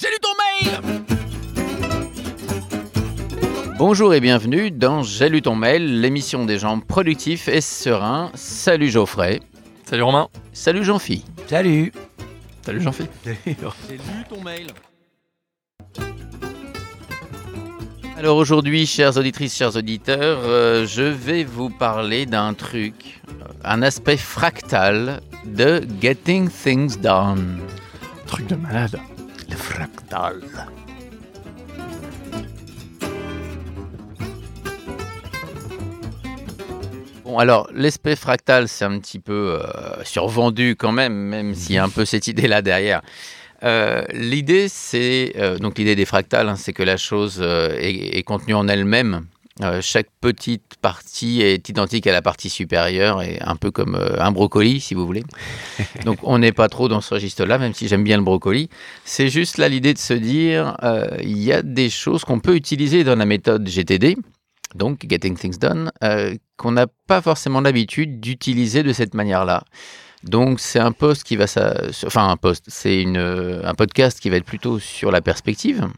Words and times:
J'ai 0.00 0.08
lu 0.08 0.16
ton 0.22 0.30
mail 0.64 0.80
Bonjour 3.76 4.14
et 4.14 4.20
bienvenue 4.20 4.70
dans 4.70 5.02
J'ai 5.02 5.28
lu 5.28 5.42
ton 5.42 5.54
mail, 5.54 6.00
l'émission 6.00 6.46
des 6.46 6.58
gens 6.58 6.80
productifs 6.80 7.48
et 7.48 7.60
sereins. 7.60 8.30
Salut 8.32 8.88
Geoffrey. 8.88 9.40
Salut 9.84 10.02
Romain. 10.02 10.28
Salut 10.54 10.84
Jean-Phi. 10.84 11.22
Salut. 11.46 11.92
Salut 12.62 12.80
Jean-Phi. 12.80 13.04
J'ai 13.26 13.36
lu 13.44 14.24
ton 14.26 14.40
mail. 14.40 14.68
Alors 18.16 18.38
aujourd'hui, 18.38 18.86
chères 18.86 19.18
auditrices, 19.18 19.54
chers 19.54 19.76
auditeurs, 19.76 20.40
euh, 20.44 20.86
je 20.86 21.02
vais 21.02 21.44
vous 21.44 21.68
parler 21.68 22.24
d'un 22.24 22.54
truc, 22.54 23.20
euh, 23.28 23.44
un 23.64 23.82
aspect 23.82 24.16
fractal 24.16 25.20
de 25.44 25.82
Getting 26.00 26.48
Things 26.48 26.98
Done. 26.98 27.60
Truc 28.26 28.46
de 28.46 28.56
malade. 28.56 28.98
Fractal. 29.56 30.40
Bon, 37.24 37.38
alors, 37.38 37.68
l'aspect 37.72 38.16
fractal, 38.16 38.66
c'est 38.68 38.84
un 38.84 38.98
petit 38.98 39.18
peu 39.18 39.60
euh, 39.60 40.04
survendu 40.04 40.74
quand 40.76 40.92
même, 40.92 41.14
même 41.14 41.54
s'il 41.54 41.76
y 41.76 41.78
a 41.78 41.84
un 41.84 41.88
peu 41.88 42.04
cette 42.04 42.26
idée-là 42.26 42.62
derrière. 42.62 43.02
Euh, 43.62 44.02
l'idée, 44.12 44.68
c'est 44.68 45.34
euh, 45.36 45.58
donc 45.58 45.78
l'idée 45.78 45.94
des 45.94 46.06
fractales, 46.06 46.48
hein, 46.48 46.56
c'est 46.56 46.72
que 46.72 46.82
la 46.82 46.96
chose 46.96 47.40
est 47.42 48.22
contenue 48.24 48.54
en 48.54 48.66
elle-même. 48.68 49.26
Euh, 49.62 49.80
chaque 49.82 50.08
petite 50.20 50.76
partie 50.80 51.42
est 51.42 51.68
identique 51.68 52.06
à 52.06 52.12
la 52.12 52.22
partie 52.22 52.48
supérieure, 52.48 53.22
et 53.22 53.38
un 53.42 53.56
peu 53.56 53.70
comme 53.70 53.94
euh, 53.94 54.16
un 54.18 54.32
brocoli, 54.32 54.80
si 54.80 54.94
vous 54.94 55.04
voulez. 55.04 55.24
Donc, 56.04 56.18
on 56.22 56.38
n'est 56.38 56.52
pas 56.52 56.68
trop 56.68 56.88
dans 56.88 57.00
ce 57.00 57.14
registre-là, 57.14 57.58
même 57.58 57.74
si 57.74 57.86
j'aime 57.86 58.04
bien 58.04 58.16
le 58.16 58.22
brocoli. 58.22 58.70
C'est 59.04 59.28
juste 59.28 59.58
là 59.58 59.68
l'idée 59.68 59.92
de 59.92 59.98
se 59.98 60.14
dire, 60.14 60.76
euh, 60.82 61.08
il 61.22 61.38
y 61.38 61.52
a 61.52 61.62
des 61.62 61.90
choses 61.90 62.24
qu'on 62.24 62.40
peut 62.40 62.56
utiliser 62.56 63.04
dans 63.04 63.16
la 63.16 63.26
méthode 63.26 63.68
GTD, 63.68 64.16
donc 64.74 65.04
Getting 65.08 65.36
Things 65.36 65.58
Done, 65.58 65.90
qu'on 66.56 66.72
n'a 66.72 66.86
pas 67.06 67.20
forcément 67.20 67.60
l'habitude 67.60 68.20
d'utiliser 68.20 68.82
de 68.82 68.92
cette 68.92 69.14
manière-là. 69.14 69.64
Donc 70.22 70.60
c'est 70.60 70.78
un 70.78 70.92
post 70.92 71.24
qui 71.24 71.36
va, 71.36 71.46
enfin 72.06 72.28
un 72.28 72.36
post, 72.36 72.66
c'est 72.68 73.04
un 73.06 73.74
podcast 73.74 74.20
qui 74.20 74.30
va 74.30 74.36
être 74.36 74.44
plutôt 74.44 74.78
sur 74.78 75.10
la 75.10 75.22
perspective, 75.22 75.88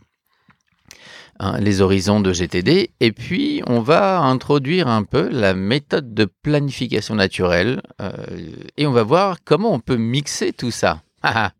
hein, 1.43 1.59
les 1.61 1.81
horizons 1.81 2.21
de 2.21 2.33
GTD, 2.33 2.91
et 3.01 3.13
puis 3.13 3.63
on 3.67 3.81
va 3.81 4.21
introduire 4.21 4.89
un 4.89 5.03
peu 5.03 5.29
la 5.29 5.53
méthode 5.55 6.15
de 6.15 6.25
planification 6.25 7.15
naturelle, 7.15 7.83
euh, 8.01 8.13
et 8.77 8.87
on 8.87 8.93
va 8.93 9.03
voir 9.03 9.39
comment 9.45 9.73
on 9.73 9.81
peut 9.81 9.97
mixer 9.97 10.53
tout 10.53 10.71
ça. 10.71 11.03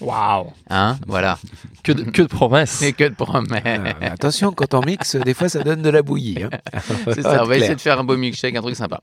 Waouh. 0.00 0.52
hein, 0.68 0.98
voilà, 1.06 1.38
Que 1.86 1.92
de, 1.92 2.02
que 2.02 2.22
de 2.22 2.26
promesses. 2.26 2.82
et 2.82 2.92
que 2.92 3.04
de 3.04 3.14
promesses. 3.14 3.62
Ah, 3.64 4.12
attention, 4.12 4.50
quand 4.50 4.74
on 4.74 4.80
mixe, 4.80 5.14
des 5.14 5.34
fois 5.34 5.48
ça 5.48 5.62
donne 5.62 5.82
de 5.82 5.88
la 5.88 6.02
bouillie. 6.02 6.42
hein. 6.42 6.50
C'est 7.14 7.22
ça, 7.22 7.44
on 7.44 7.46
va 7.46 7.56
essayer 7.58 7.76
de 7.76 7.80
faire 7.80 8.00
un 8.00 8.02
beau 8.04 8.16
milkshake, 8.16 8.56
un 8.56 8.60
truc 8.60 8.74
sympa. 8.74 9.00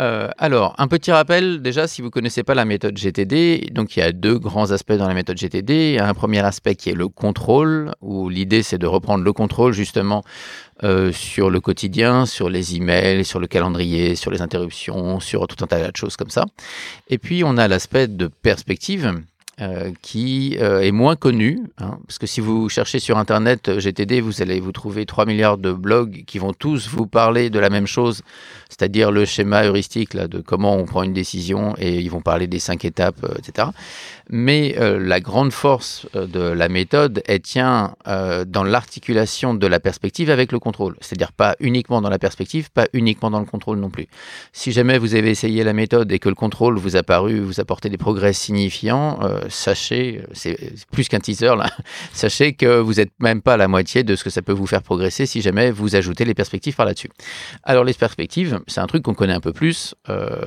Euh, 0.00 0.28
alors, 0.36 0.74
un 0.78 0.88
petit 0.88 1.12
rappel, 1.12 1.62
déjà, 1.62 1.86
si 1.86 2.00
vous 2.02 2.08
ne 2.08 2.10
connaissez 2.10 2.42
pas 2.42 2.54
la 2.54 2.64
méthode 2.64 2.96
GTD, 2.98 3.68
donc 3.72 3.96
il 3.96 4.00
y 4.00 4.02
a 4.02 4.10
deux 4.10 4.38
grands 4.40 4.72
aspects 4.72 4.94
dans 4.94 5.06
la 5.06 5.14
méthode 5.14 5.38
GTD. 5.38 5.90
Il 5.90 5.94
y 5.94 5.98
a 6.00 6.08
un 6.08 6.14
premier 6.14 6.40
aspect 6.44 6.74
qui 6.74 6.90
est 6.90 6.94
le 6.94 7.06
contrôle, 7.06 7.92
où 8.00 8.28
l'idée 8.28 8.64
c'est 8.64 8.78
de 8.78 8.86
reprendre 8.88 9.22
le 9.22 9.32
contrôle 9.32 9.72
justement 9.72 10.24
euh, 10.82 11.12
sur 11.12 11.48
le 11.48 11.60
quotidien, 11.60 12.26
sur 12.26 12.50
les 12.50 12.74
emails, 12.74 13.24
sur 13.24 13.38
le 13.38 13.46
calendrier, 13.46 14.16
sur 14.16 14.32
les 14.32 14.42
interruptions, 14.42 15.20
sur 15.20 15.46
tout 15.46 15.62
un 15.62 15.68
tas 15.68 15.90
de 15.90 15.96
choses 15.96 16.16
comme 16.16 16.30
ça. 16.30 16.46
Et 17.08 17.18
puis, 17.18 17.44
on 17.44 17.56
a 17.56 17.68
l'aspect 17.68 18.08
de 18.08 18.26
perspective. 18.26 19.12
Euh, 19.60 19.92
qui 20.00 20.56
euh, 20.58 20.80
est 20.80 20.90
moins 20.90 21.16
connu, 21.16 21.60
hein, 21.76 21.98
parce 22.06 22.18
que 22.18 22.26
si 22.26 22.40
vous 22.40 22.70
cherchez 22.70 22.98
sur 22.98 23.18
Internet 23.18 23.68
euh, 23.68 23.78
GTD, 23.78 24.22
vous 24.22 24.40
allez 24.40 24.58
vous 24.58 24.72
trouver 24.72 25.04
3 25.04 25.26
milliards 25.26 25.58
de 25.58 25.70
blogs 25.70 26.24
qui 26.26 26.38
vont 26.38 26.54
tous 26.54 26.88
vous 26.88 27.06
parler 27.06 27.50
de 27.50 27.58
la 27.58 27.68
même 27.68 27.86
chose, 27.86 28.22
c'est-à-dire 28.70 29.10
le 29.10 29.26
schéma 29.26 29.64
heuristique 29.64 30.14
là, 30.14 30.28
de 30.28 30.40
comment 30.40 30.76
on 30.76 30.86
prend 30.86 31.02
une 31.02 31.12
décision, 31.12 31.74
et 31.76 31.98
ils 31.98 32.10
vont 32.10 32.22
parler 32.22 32.46
des 32.46 32.58
cinq 32.58 32.86
étapes, 32.86 33.26
etc. 33.38 33.68
Mais 34.30 34.76
la 34.78 35.18
grande 35.18 35.52
force 35.52 36.06
de 36.14 36.40
la 36.40 36.68
méthode, 36.68 37.20
elle 37.26 37.40
tient 37.40 37.96
dans 38.06 38.62
l'articulation 38.62 39.54
de 39.54 39.66
la 39.66 39.80
perspective 39.80 40.30
avec 40.30 40.52
le 40.52 40.60
contrôle. 40.60 40.96
C'est-à-dire 41.00 41.32
pas 41.32 41.56
uniquement 41.58 42.00
dans 42.00 42.10
la 42.10 42.20
perspective, 42.20 42.70
pas 42.70 42.86
uniquement 42.92 43.32
dans 43.32 43.40
le 43.40 43.44
contrôle 43.44 43.80
non 43.80 43.90
plus. 43.90 44.06
Si 44.52 44.70
jamais 44.70 44.98
vous 44.98 45.16
avez 45.16 45.30
essayé 45.30 45.64
la 45.64 45.72
méthode 45.72 46.12
et 46.12 46.20
que 46.20 46.28
le 46.28 46.36
contrôle 46.36 46.78
vous 46.78 46.94
a 46.94 47.02
paru 47.02 47.40
vous 47.40 47.58
apporter 47.58 47.88
des 47.88 47.98
progrès 47.98 48.32
signifiants, 48.32 49.18
sachez, 49.50 50.22
c'est 50.32 50.56
plus 50.90 51.08
qu'un 51.08 51.20
teaser 51.20 51.54
là, 51.56 51.70
sachez 52.12 52.54
que 52.54 52.78
vous 52.78 52.94
n'êtes 52.94 53.12
même 53.20 53.42
pas 53.42 53.54
à 53.54 53.56
la 53.56 53.68
moitié 53.68 54.02
de 54.02 54.16
ce 54.16 54.24
que 54.24 54.30
ça 54.30 54.42
peut 54.42 54.52
vous 54.52 54.66
faire 54.66 54.82
progresser 54.82 55.26
si 55.26 55.42
jamais 55.42 55.70
vous 55.70 55.96
ajoutez 55.96 56.24
les 56.24 56.34
perspectives 56.34 56.74
par 56.74 56.86
là-dessus. 56.86 57.10
Alors 57.64 57.84
les 57.84 57.94
perspectives, 57.94 58.60
c'est 58.66 58.80
un 58.80 58.86
truc 58.86 59.02
qu'on 59.02 59.14
connaît 59.14 59.34
un 59.34 59.40
peu 59.40 59.52
plus, 59.52 59.94
euh, 60.08 60.40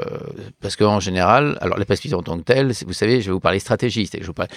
parce 0.62 0.76
qu'en 0.76 1.00
général, 1.00 1.58
alors 1.62 1.78
les 1.78 1.86
perspectives 1.86 2.18
en 2.18 2.24
tant 2.24 2.38
que 2.38 2.44
telles, 2.44 2.74
vous 2.86 2.94
savez, 2.94 3.22
je 3.22 3.28
vais 3.28 3.34
vous 3.34 3.40
parler 3.40 3.60
stratégie, 3.60 4.10
je 4.20 4.26
vous 4.26 4.34
parle, 4.34 4.50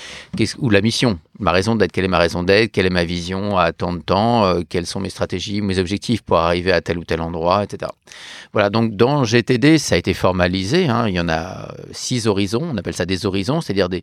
ou 0.58 0.70
la 0.70 0.80
mission, 0.80 1.18
ma 1.38 1.52
raison 1.52 1.74
d'être, 1.76 1.92
quelle 1.92 2.04
est 2.04 2.08
ma 2.08 2.18
raison 2.18 2.42
d'être, 2.42 2.72
quelle 2.72 2.86
est 2.86 2.90
ma 2.90 3.04
vision 3.04 3.58
à 3.58 3.72
tant 3.72 3.92
de 3.92 4.00
temps, 4.00 4.44
euh, 4.44 4.62
quelles 4.68 4.86
sont 4.86 5.00
mes 5.00 5.10
stratégies, 5.10 5.60
mes 5.60 5.78
objectifs 5.78 6.22
pour 6.22 6.38
arriver 6.38 6.72
à 6.72 6.80
tel 6.80 6.98
ou 6.98 7.04
tel 7.04 7.20
endroit, 7.20 7.64
etc. 7.64 7.90
Voilà, 8.52 8.70
donc 8.70 8.96
dans 8.96 9.24
GTD, 9.24 9.78
ça 9.78 9.94
a 9.94 9.98
été 9.98 10.14
formalisé, 10.14 10.88
hein, 10.88 11.08
il 11.08 11.14
y 11.14 11.20
en 11.20 11.28
a 11.28 11.74
six 11.92 12.26
horizons, 12.26 12.62
on 12.72 12.76
appelle 12.76 12.94
ça 12.94 13.06
des 13.06 13.26
horizons, 13.26 13.60
c'est-à-dire 13.60 13.88
des, 13.88 14.02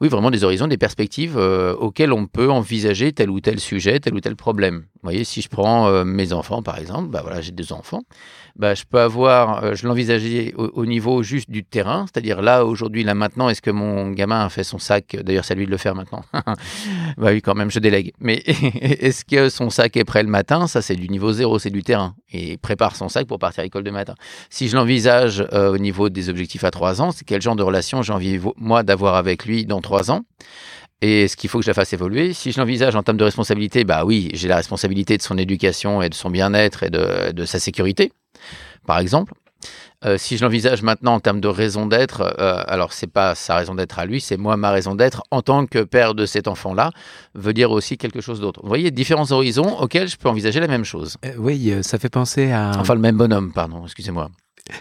oui, 0.00 0.08
vraiment 0.08 0.30
des 0.30 0.44
horizons, 0.44 0.66
des 0.66 0.78
perspectives 0.78 1.36
euh, 1.36 1.74
auxquelles 1.74 2.12
on 2.12 2.26
peut 2.26 2.50
envisager 2.50 3.12
tel 3.12 3.30
ou 3.30 3.40
tel 3.40 3.60
sujet, 3.60 4.00
tel 4.00 4.14
ou 4.14 4.20
tel 4.20 4.36
problème. 4.36 4.84
Vous 4.94 5.10
voyez, 5.10 5.24
si 5.24 5.42
je 5.42 5.48
prends 5.48 5.88
euh, 5.88 6.04
mes 6.04 6.32
enfants, 6.32 6.62
par 6.62 6.78
exemple, 6.78 7.08
bah 7.10 7.20
voilà, 7.22 7.40
j'ai 7.40 7.52
deux 7.52 7.72
enfants, 7.72 8.02
bah, 8.56 8.74
je 8.74 8.84
peux 8.88 9.00
avoir, 9.00 9.62
euh, 9.62 9.74
je 9.74 9.86
l'envisageais 9.86 10.54
au, 10.56 10.70
au 10.74 10.86
niveau 10.86 11.22
juste 11.22 11.50
du 11.50 11.64
terrain, 11.64 12.06
c'est-à-dire 12.06 12.42
là, 12.42 12.64
aujourd'hui, 12.64 13.04
là, 13.04 13.14
maintenant, 13.14 13.48
est-ce 13.48 13.62
que 13.62 13.70
mon 13.70 14.10
gamin 14.10 14.44
a 14.44 14.48
fait 14.48 14.64
son 14.64 14.78
sac? 14.78 15.16
D'ailleurs, 15.22 15.44
c'est 15.44 15.54
à 15.54 15.56
lui 15.56 15.66
de 15.66 15.70
le 15.70 15.76
faire 15.76 15.94
maintenant. 15.94 16.24
bah 16.32 17.28
oui, 17.30 17.42
quand 17.42 17.54
même, 17.54 17.70
je 17.70 17.78
délègue. 17.78 18.12
Mais 18.18 18.36
est-ce 18.46 19.24
que 19.24 19.48
son 19.48 19.70
sac 19.70 19.96
est 19.96 20.04
prêt 20.04 20.22
le 20.22 20.30
matin? 20.30 20.66
Ça, 20.66 20.82
c'est 20.82 20.96
du 20.96 21.08
niveau 21.08 21.32
zéro, 21.32 21.58
c'est 21.58 21.70
du 21.70 21.82
terrain. 21.82 22.14
Et 22.32 22.52
il 22.52 22.58
prépare 22.58 22.96
son 22.96 23.08
sac 23.08 23.26
pour 23.26 23.38
partir 23.38 23.60
à 23.60 23.64
l'école 23.64 23.84
de 23.84 23.90
matin. 23.90 24.14
Si 24.50 24.68
je 24.68 24.76
l'envisage 24.76 25.44
au 25.52 25.78
niveau 25.78 26.08
des 26.08 26.28
objectifs 26.28 26.64
à 26.64 26.70
trois 26.70 27.00
ans, 27.00 27.12
c'est 27.12 27.24
quel 27.24 27.40
genre 27.40 27.56
de 27.56 27.62
relation 27.62 28.02
j'ai 28.02 28.12
envie, 28.12 28.40
moi, 28.56 28.82
d'avoir 28.82 29.14
avec 29.14 29.44
lui 29.44 29.64
trois 29.84 30.10
ans 30.10 30.22
et 31.00 31.24
est-ce 31.24 31.36
qu'il 31.36 31.50
faut 31.50 31.58
que 31.58 31.64
je 31.64 31.70
la 31.70 31.74
fasse 31.74 31.92
évoluer 31.92 32.32
Si 32.32 32.50
je 32.50 32.58
l'envisage 32.58 32.96
en 32.96 33.02
termes 33.02 33.18
de 33.18 33.24
responsabilité, 33.24 33.84
bah 33.84 34.06
oui, 34.06 34.30
j'ai 34.32 34.48
la 34.48 34.56
responsabilité 34.56 35.18
de 35.18 35.22
son 35.22 35.36
éducation 35.36 36.00
et 36.00 36.08
de 36.08 36.14
son 36.14 36.30
bien-être 36.30 36.82
et 36.82 36.88
de, 36.88 37.30
de 37.30 37.44
sa 37.44 37.58
sécurité, 37.58 38.10
par 38.86 38.98
exemple. 38.98 39.34
Euh, 40.06 40.16
si 40.18 40.36
je 40.36 40.44
l'envisage 40.44 40.82
maintenant 40.82 41.14
en 41.14 41.20
termes 41.20 41.40
de 41.40 41.48
raison 41.48 41.86
d'être, 41.86 42.34
euh, 42.38 42.62
alors 42.66 42.92
c'est 42.92 43.06
pas 43.06 43.34
sa 43.34 43.56
raison 43.56 43.74
d'être 43.74 43.98
à 43.98 44.06
lui, 44.06 44.20
c'est 44.20 44.36
moi 44.36 44.56
ma 44.56 44.70
raison 44.70 44.94
d'être 44.94 45.22
en 45.30 45.42
tant 45.42 45.66
que 45.66 45.82
père 45.82 46.14
de 46.14 46.26
cet 46.26 46.48
enfant-là, 46.48 46.90
veut 47.34 47.54
dire 47.54 47.70
aussi 47.70 47.96
quelque 47.98 48.20
chose 48.20 48.40
d'autre. 48.40 48.60
Vous 48.62 48.68
voyez, 48.68 48.90
différents 48.90 49.30
horizons 49.32 49.78
auxquels 49.78 50.08
je 50.08 50.16
peux 50.16 50.28
envisager 50.28 50.60
la 50.60 50.68
même 50.68 50.84
chose. 50.84 51.16
Euh, 51.24 51.32
oui, 51.38 51.70
euh, 51.70 51.82
ça 51.82 51.98
fait 51.98 52.10
penser 52.10 52.50
à. 52.50 52.72
Enfin, 52.78 52.94
le 52.94 53.00
même 53.00 53.16
bonhomme, 53.16 53.52
pardon, 53.52 53.84
excusez-moi. 53.84 54.30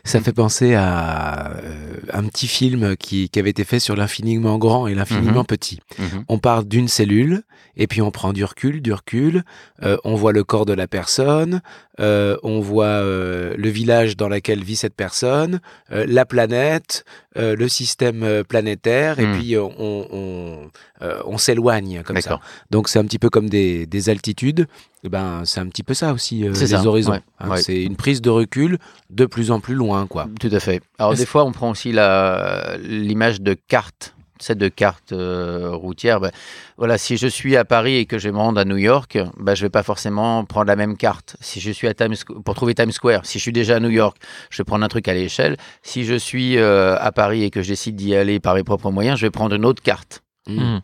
Ça 0.06 0.22
fait 0.22 0.32
penser 0.32 0.76
à 0.76 1.52
euh, 1.58 1.98
un 2.14 2.24
petit 2.24 2.48
film 2.48 2.96
qui, 2.96 3.28
qui 3.30 3.38
avait 3.40 3.50
été 3.50 3.66
fait 3.66 3.80
sur 3.80 3.96
l'infiniment 3.98 4.58
grand 4.58 4.88
et 4.88 4.96
l'infiniment 4.96 5.42
Mhm. 5.42 5.46
petit. 5.46 5.80
Mhm. 6.00 6.24
On 6.30 6.40
part 6.40 6.64
d'une 6.64 6.88
cellule 6.88 7.44
et 7.76 7.88
puis 7.88 8.02
on 8.02 8.10
prend 8.12 8.32
du 8.32 8.46
recul, 8.46 8.82
du 8.82 8.94
recul. 8.94 9.44
euh, 9.82 9.98
on 10.06 10.16
voit 10.16 10.32
le 10.32 10.44
corps 10.46 10.66
de 10.66 10.72
la 10.74 10.88
personne, 10.88 11.62
euh, 12.00 12.38
on 12.44 12.62
voit 12.62 12.86
euh, 12.86 13.54
le 13.58 13.70
village 13.70 14.16
dans 14.16 14.30
lequel 14.30 14.64
vit 14.64 14.78
cette 14.78 14.96
personne, 14.96 15.60
euh, 15.92 16.06
la 16.08 16.26
planète, 16.26 17.04
euh, 17.38 17.56
le 17.56 17.68
système 17.68 18.44
planétaire, 18.48 19.20
et 19.20 19.26
Mhm. 19.26 19.38
puis 19.38 19.58
on, 19.58 19.74
on, 19.80 20.70
euh, 21.02 21.20
on 21.26 21.38
s'éloigne 21.38 22.04
comme 22.04 22.22
ça. 22.22 22.40
Donc 22.72 22.88
c'est 22.88 23.00
un 23.00 23.04
petit 23.06 23.20
peu 23.20 23.30
comme 23.30 23.50
des, 23.50 23.86
des 23.86 24.08
altitudes. 24.10 24.68
Eh 25.06 25.10
ben 25.10 25.42
c'est 25.44 25.60
un 25.60 25.68
petit 25.68 25.84
peu 25.84 25.94
ça 25.94 26.14
aussi 26.14 26.46
euh, 26.48 26.54
les 26.54 26.68
ça, 26.68 26.86
horizons. 26.86 27.12
ouais, 27.12 27.22
hein. 27.40 27.50
ouais. 27.50 27.62
C'est 27.62 27.84
une 27.84 27.98
prise 27.98 28.22
de 28.22 28.30
recul 28.30 28.78
de 29.10 29.26
plus 29.26 29.52
en 29.52 29.60
plus 29.60 29.73
loin, 29.74 30.08
quoi. 30.08 30.28
Tout 30.40 30.50
à 30.52 30.60
fait. 30.60 30.82
Alors 31.00 31.14
des 31.16 31.26
fois, 31.26 31.44
on 31.46 31.52
prend 31.52 31.70
aussi 31.72 31.92
la- 31.92 32.78
l'image 32.82 33.42
de 33.42 33.54
carte, 33.54 34.16
cette 34.40 34.58
de 34.58 34.68
carte 34.68 35.12
euh, 35.14 35.70
routière. 35.72 36.20
Ben, 36.20 36.32
voilà, 36.78 36.98
si 36.98 37.18
je 37.18 37.28
suis 37.28 37.56
à 37.56 37.64
Paris 37.66 37.96
et 37.96 38.06
que 38.06 38.18
je 38.18 38.28
vais 38.28 38.32
me 38.34 38.38
rendre 38.38 38.60
à 38.60 38.66
New 38.66 38.78
York, 38.78 39.18
ben, 39.38 39.56
je 39.56 39.62
vais 39.66 39.70
pas 39.70 39.84
forcément 39.84 40.44
prendre 40.46 40.68
la 40.68 40.76
même 40.76 40.98
carte. 40.98 41.38
Si 41.40 41.60
je 41.60 41.72
suis 41.72 41.88
à 41.88 41.94
Times 41.94 42.16
pour 42.44 42.54
trouver 42.56 42.74
Times 42.76 42.92
Square, 42.92 43.26
si 43.26 43.38
je 43.38 43.44
suis 43.44 43.54
déjà 43.54 43.78
à 43.78 43.80
New 43.80 43.90
York, 43.90 44.18
je 44.50 44.58
vais 44.58 44.66
prendre 44.66 44.84
un 44.84 44.90
truc 44.90 45.08
à 45.08 45.14
l'échelle. 45.14 45.56
Si 45.82 46.04
je 46.04 46.16
suis 46.16 46.58
euh, 46.58 46.98
à 47.00 47.12
Paris 47.12 47.44
et 47.44 47.50
que 47.52 47.62
je 47.62 47.70
décide 47.70 47.96
d'y 47.96 48.16
aller 48.16 48.40
par 48.40 48.56
mes 48.56 48.64
propres 48.64 48.92
moyens, 48.92 49.20
je 49.20 49.26
vais 49.26 49.32
prendre 49.32 49.56
une 49.56 49.66
autre 49.66 49.82
carte. 49.82 50.24
Mm. 50.48 50.80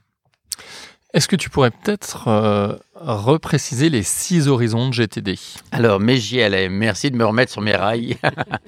Est-ce 1.11 1.27
que 1.27 1.35
tu 1.35 1.49
pourrais 1.49 1.71
peut-être 1.71 2.27
euh, 2.27 2.75
repréciser 2.93 3.89
les 3.89 4.03
six 4.03 4.47
horizons 4.47 4.89
de 4.89 4.93
GTD 4.93 5.39
Alors, 5.71 5.99
mais 5.99 6.17
j'y 6.17 6.39
allais. 6.39 6.69
Merci 6.69 7.09
de 7.09 7.15
me 7.17 7.25
remettre 7.25 7.51
sur 7.51 7.61
mes 7.61 7.75
rails. 7.75 8.17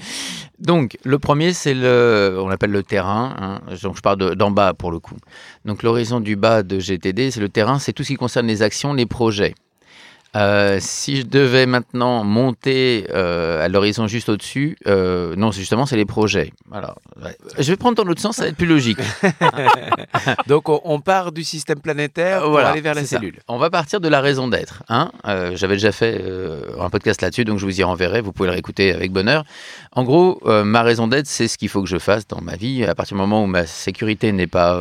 Donc, 0.59 0.97
le 1.03 1.19
premier, 1.19 1.53
c'est 1.53 1.75
le, 1.75 2.37
on 2.41 2.47
l'appelle 2.47 2.71
le 2.71 2.81
terrain. 2.81 3.35
hein. 3.39 3.61
Donc, 3.83 3.95
je 3.95 4.01
parle 4.01 4.17
de- 4.17 4.33
d'en 4.33 4.49
bas 4.49 4.73
pour 4.73 4.91
le 4.91 4.97
coup. 4.99 5.17
Donc, 5.65 5.83
l'horizon 5.83 6.19
du 6.19 6.35
bas 6.35 6.63
de 6.63 6.79
GTD, 6.79 7.29
c'est 7.29 7.39
le 7.41 7.49
terrain, 7.49 7.77
c'est 7.77 7.93
tout 7.93 8.03
ce 8.03 8.07
qui 8.07 8.15
concerne 8.15 8.47
les 8.47 8.63
actions, 8.63 8.93
les 8.95 9.05
projets. 9.05 9.53
Euh, 10.35 10.77
si 10.79 11.17
je 11.17 11.25
devais 11.25 11.65
maintenant 11.65 12.23
monter 12.23 13.05
euh, 13.09 13.63
à 13.63 13.67
l'horizon 13.67 14.07
juste 14.07 14.29
au-dessus, 14.29 14.77
euh, 14.87 15.35
non, 15.35 15.51
justement, 15.51 15.85
c'est 15.85 15.97
les 15.97 16.05
projets. 16.05 16.53
Alors, 16.71 16.99
ouais. 17.21 17.35
je 17.57 17.69
vais 17.69 17.75
prendre 17.75 17.97
dans 17.97 18.05
l'autre 18.05 18.21
sens, 18.21 18.37
ça 18.37 18.43
va 18.43 18.49
être 18.49 18.55
plus 18.55 18.67
logique. 18.67 18.99
Donc 20.47 20.69
on, 20.69 21.01
part 21.01 21.31
du 21.31 21.43
système 21.43 21.81
planétaire 21.81 22.41
pour 22.41 22.51
Voilà, 22.51 22.69
aller 22.69 22.81
vers 22.81 22.93
la 22.93 23.01
ça. 23.01 23.17
cellule. 23.17 23.39
On 23.49 23.57
va 23.57 23.69
partir 23.69 23.99
de 23.99 24.07
la 24.07 24.21
raison 24.21 24.47
d'être. 24.47 24.83
Hein 24.87 25.11
J'avais 25.55 25.75
déjà 25.75 25.91
fait 25.91 26.23
un 26.79 26.89
podcast 26.89 27.21
là-dessus, 27.21 27.43
donc 27.43 27.59
je 27.59 27.65
vous 27.65 27.79
y 27.79 27.83
renverrai. 27.83 28.21
Vous 28.21 28.31
pouvez 28.31 28.47
le 28.47 28.53
réécouter 28.53 28.93
avec 28.93 29.11
bonheur. 29.11 29.43
En 29.93 30.03
gros, 30.03 30.39
ma 30.45 30.83
raison 30.83 31.07
d'être, 31.07 31.27
c'est 31.27 31.47
ce 31.47 31.57
qu'il 31.57 31.69
faut 31.69 31.81
que 31.81 31.89
je 31.89 31.97
fasse 31.97 32.27
dans 32.27 32.41
ma 32.41 32.55
vie. 32.55 32.85
À 32.85 32.95
partir 32.95 33.15
du 33.15 33.21
moment 33.21 33.43
où 33.43 33.47
ma 33.47 33.65
sécurité 33.65 34.31
n'est 34.31 34.47
pas 34.47 34.79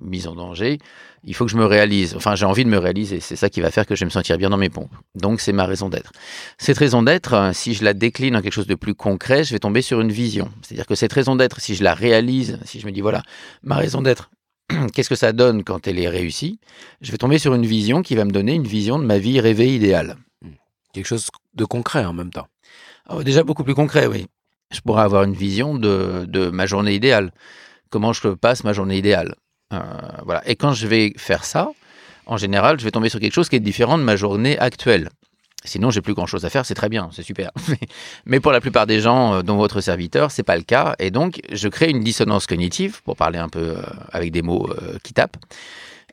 mise 0.00 0.26
en 0.26 0.34
danger, 0.34 0.78
il 1.24 1.34
faut 1.34 1.44
que 1.44 1.50
je 1.50 1.56
me 1.56 1.64
réalise. 1.66 2.14
Enfin, 2.16 2.34
j'ai 2.34 2.46
envie 2.46 2.64
de 2.64 2.70
me 2.70 2.78
réaliser. 2.78 3.20
C'est 3.20 3.36
ça 3.36 3.48
qui 3.48 3.60
va 3.60 3.70
faire 3.70 3.86
que 3.86 3.94
je 3.94 4.00
vais 4.00 4.06
me 4.06 4.10
sentir 4.10 4.38
bien 4.38 4.47
dans 4.50 4.56
mes 4.56 4.68
pompes. 4.68 4.94
Donc, 5.14 5.40
c'est 5.40 5.52
ma 5.52 5.66
raison 5.66 5.88
d'être. 5.88 6.12
Cette 6.58 6.78
raison 6.78 7.02
d'être, 7.02 7.34
euh, 7.34 7.52
si 7.52 7.74
je 7.74 7.84
la 7.84 7.94
décline 7.94 8.36
en 8.36 8.42
quelque 8.42 8.52
chose 8.52 8.66
de 8.66 8.74
plus 8.74 8.94
concret, 8.94 9.44
je 9.44 9.52
vais 9.52 9.58
tomber 9.58 9.82
sur 9.82 10.00
une 10.00 10.12
vision. 10.12 10.50
C'est-à-dire 10.62 10.86
que 10.86 10.94
cette 10.94 11.12
raison 11.12 11.36
d'être, 11.36 11.60
si 11.60 11.74
je 11.74 11.84
la 11.84 11.94
réalise, 11.94 12.58
si 12.64 12.80
je 12.80 12.86
me 12.86 12.92
dis, 12.92 13.00
voilà, 13.00 13.22
ma 13.62 13.76
raison 13.76 14.02
d'être, 14.02 14.30
qu'est-ce 14.94 15.08
que 15.08 15.14
ça 15.14 15.32
donne 15.32 15.64
quand 15.64 15.86
elle 15.86 15.98
est 15.98 16.08
réussie 16.08 16.58
je 17.00 17.12
vais 17.12 17.18
tomber 17.18 17.38
sur 17.38 17.54
une 17.54 17.66
vision 17.66 18.02
qui 18.02 18.14
va 18.14 18.24
me 18.24 18.30
donner 18.32 18.54
une 18.54 18.66
vision 18.66 18.98
de 18.98 19.04
ma 19.04 19.18
vie 19.18 19.40
rêvée 19.40 19.74
idéale. 19.74 20.16
Quelque 20.92 21.06
chose 21.06 21.28
de 21.54 21.64
concret 21.64 22.04
en 22.04 22.12
même 22.12 22.30
temps. 22.30 22.48
Alors, 23.06 23.22
déjà 23.24 23.42
beaucoup 23.44 23.64
plus 23.64 23.74
concret, 23.74 24.06
oui. 24.06 24.26
Je 24.70 24.80
pourrais 24.80 25.02
avoir 25.02 25.22
une 25.22 25.34
vision 25.34 25.74
de, 25.74 26.26
de 26.26 26.50
ma 26.50 26.66
journée 26.66 26.94
idéale. 26.94 27.32
Comment 27.90 28.12
je 28.12 28.28
passe 28.28 28.64
ma 28.64 28.72
journée 28.72 28.98
idéale. 28.98 29.34
Euh, 29.72 29.80
voilà. 30.24 30.46
Et 30.48 30.56
quand 30.56 30.72
je 30.72 30.86
vais 30.86 31.12
faire 31.16 31.44
ça, 31.44 31.70
en 32.28 32.36
général, 32.36 32.78
je 32.78 32.84
vais 32.84 32.90
tomber 32.90 33.08
sur 33.08 33.18
quelque 33.20 33.32
chose 33.32 33.48
qui 33.48 33.56
est 33.56 33.60
différent 33.60 33.98
de 33.98 34.04
ma 34.04 34.16
journée 34.16 34.58
actuelle. 34.58 35.10
Sinon, 35.64 35.90
j'ai 35.90 36.02
plus 36.02 36.14
grand 36.14 36.26
chose 36.26 36.44
à 36.44 36.50
faire, 36.50 36.64
c'est 36.64 36.74
très 36.74 36.88
bien, 36.88 37.10
c'est 37.12 37.24
super. 37.24 37.50
Mais- 38.26 38.38
pour 38.38 38.52
la 38.52 38.60
plupart 38.60 38.86
des 38.86 39.00
gens, 39.00 39.34
euh, 39.34 39.42
dont 39.42 39.56
votre 39.56 39.80
serviteur, 39.80 40.30
c'est 40.30 40.44
pas 40.44 40.56
le 40.56 40.62
cas. 40.62 40.94
Et 41.00 41.10
donc, 41.10 41.40
je 41.50 41.68
crée 41.68 41.90
une 41.90 42.00
dissonance 42.04 42.46
cognitive, 42.46 43.02
pour 43.02 43.16
parler 43.16 43.38
un 43.38 43.48
peu 43.48 43.74
euh, 43.76 43.82
avec 44.12 44.30
des 44.30 44.42
mots 44.42 44.68
euh, 44.70 44.98
qui 45.02 45.12
tapent. 45.14 45.36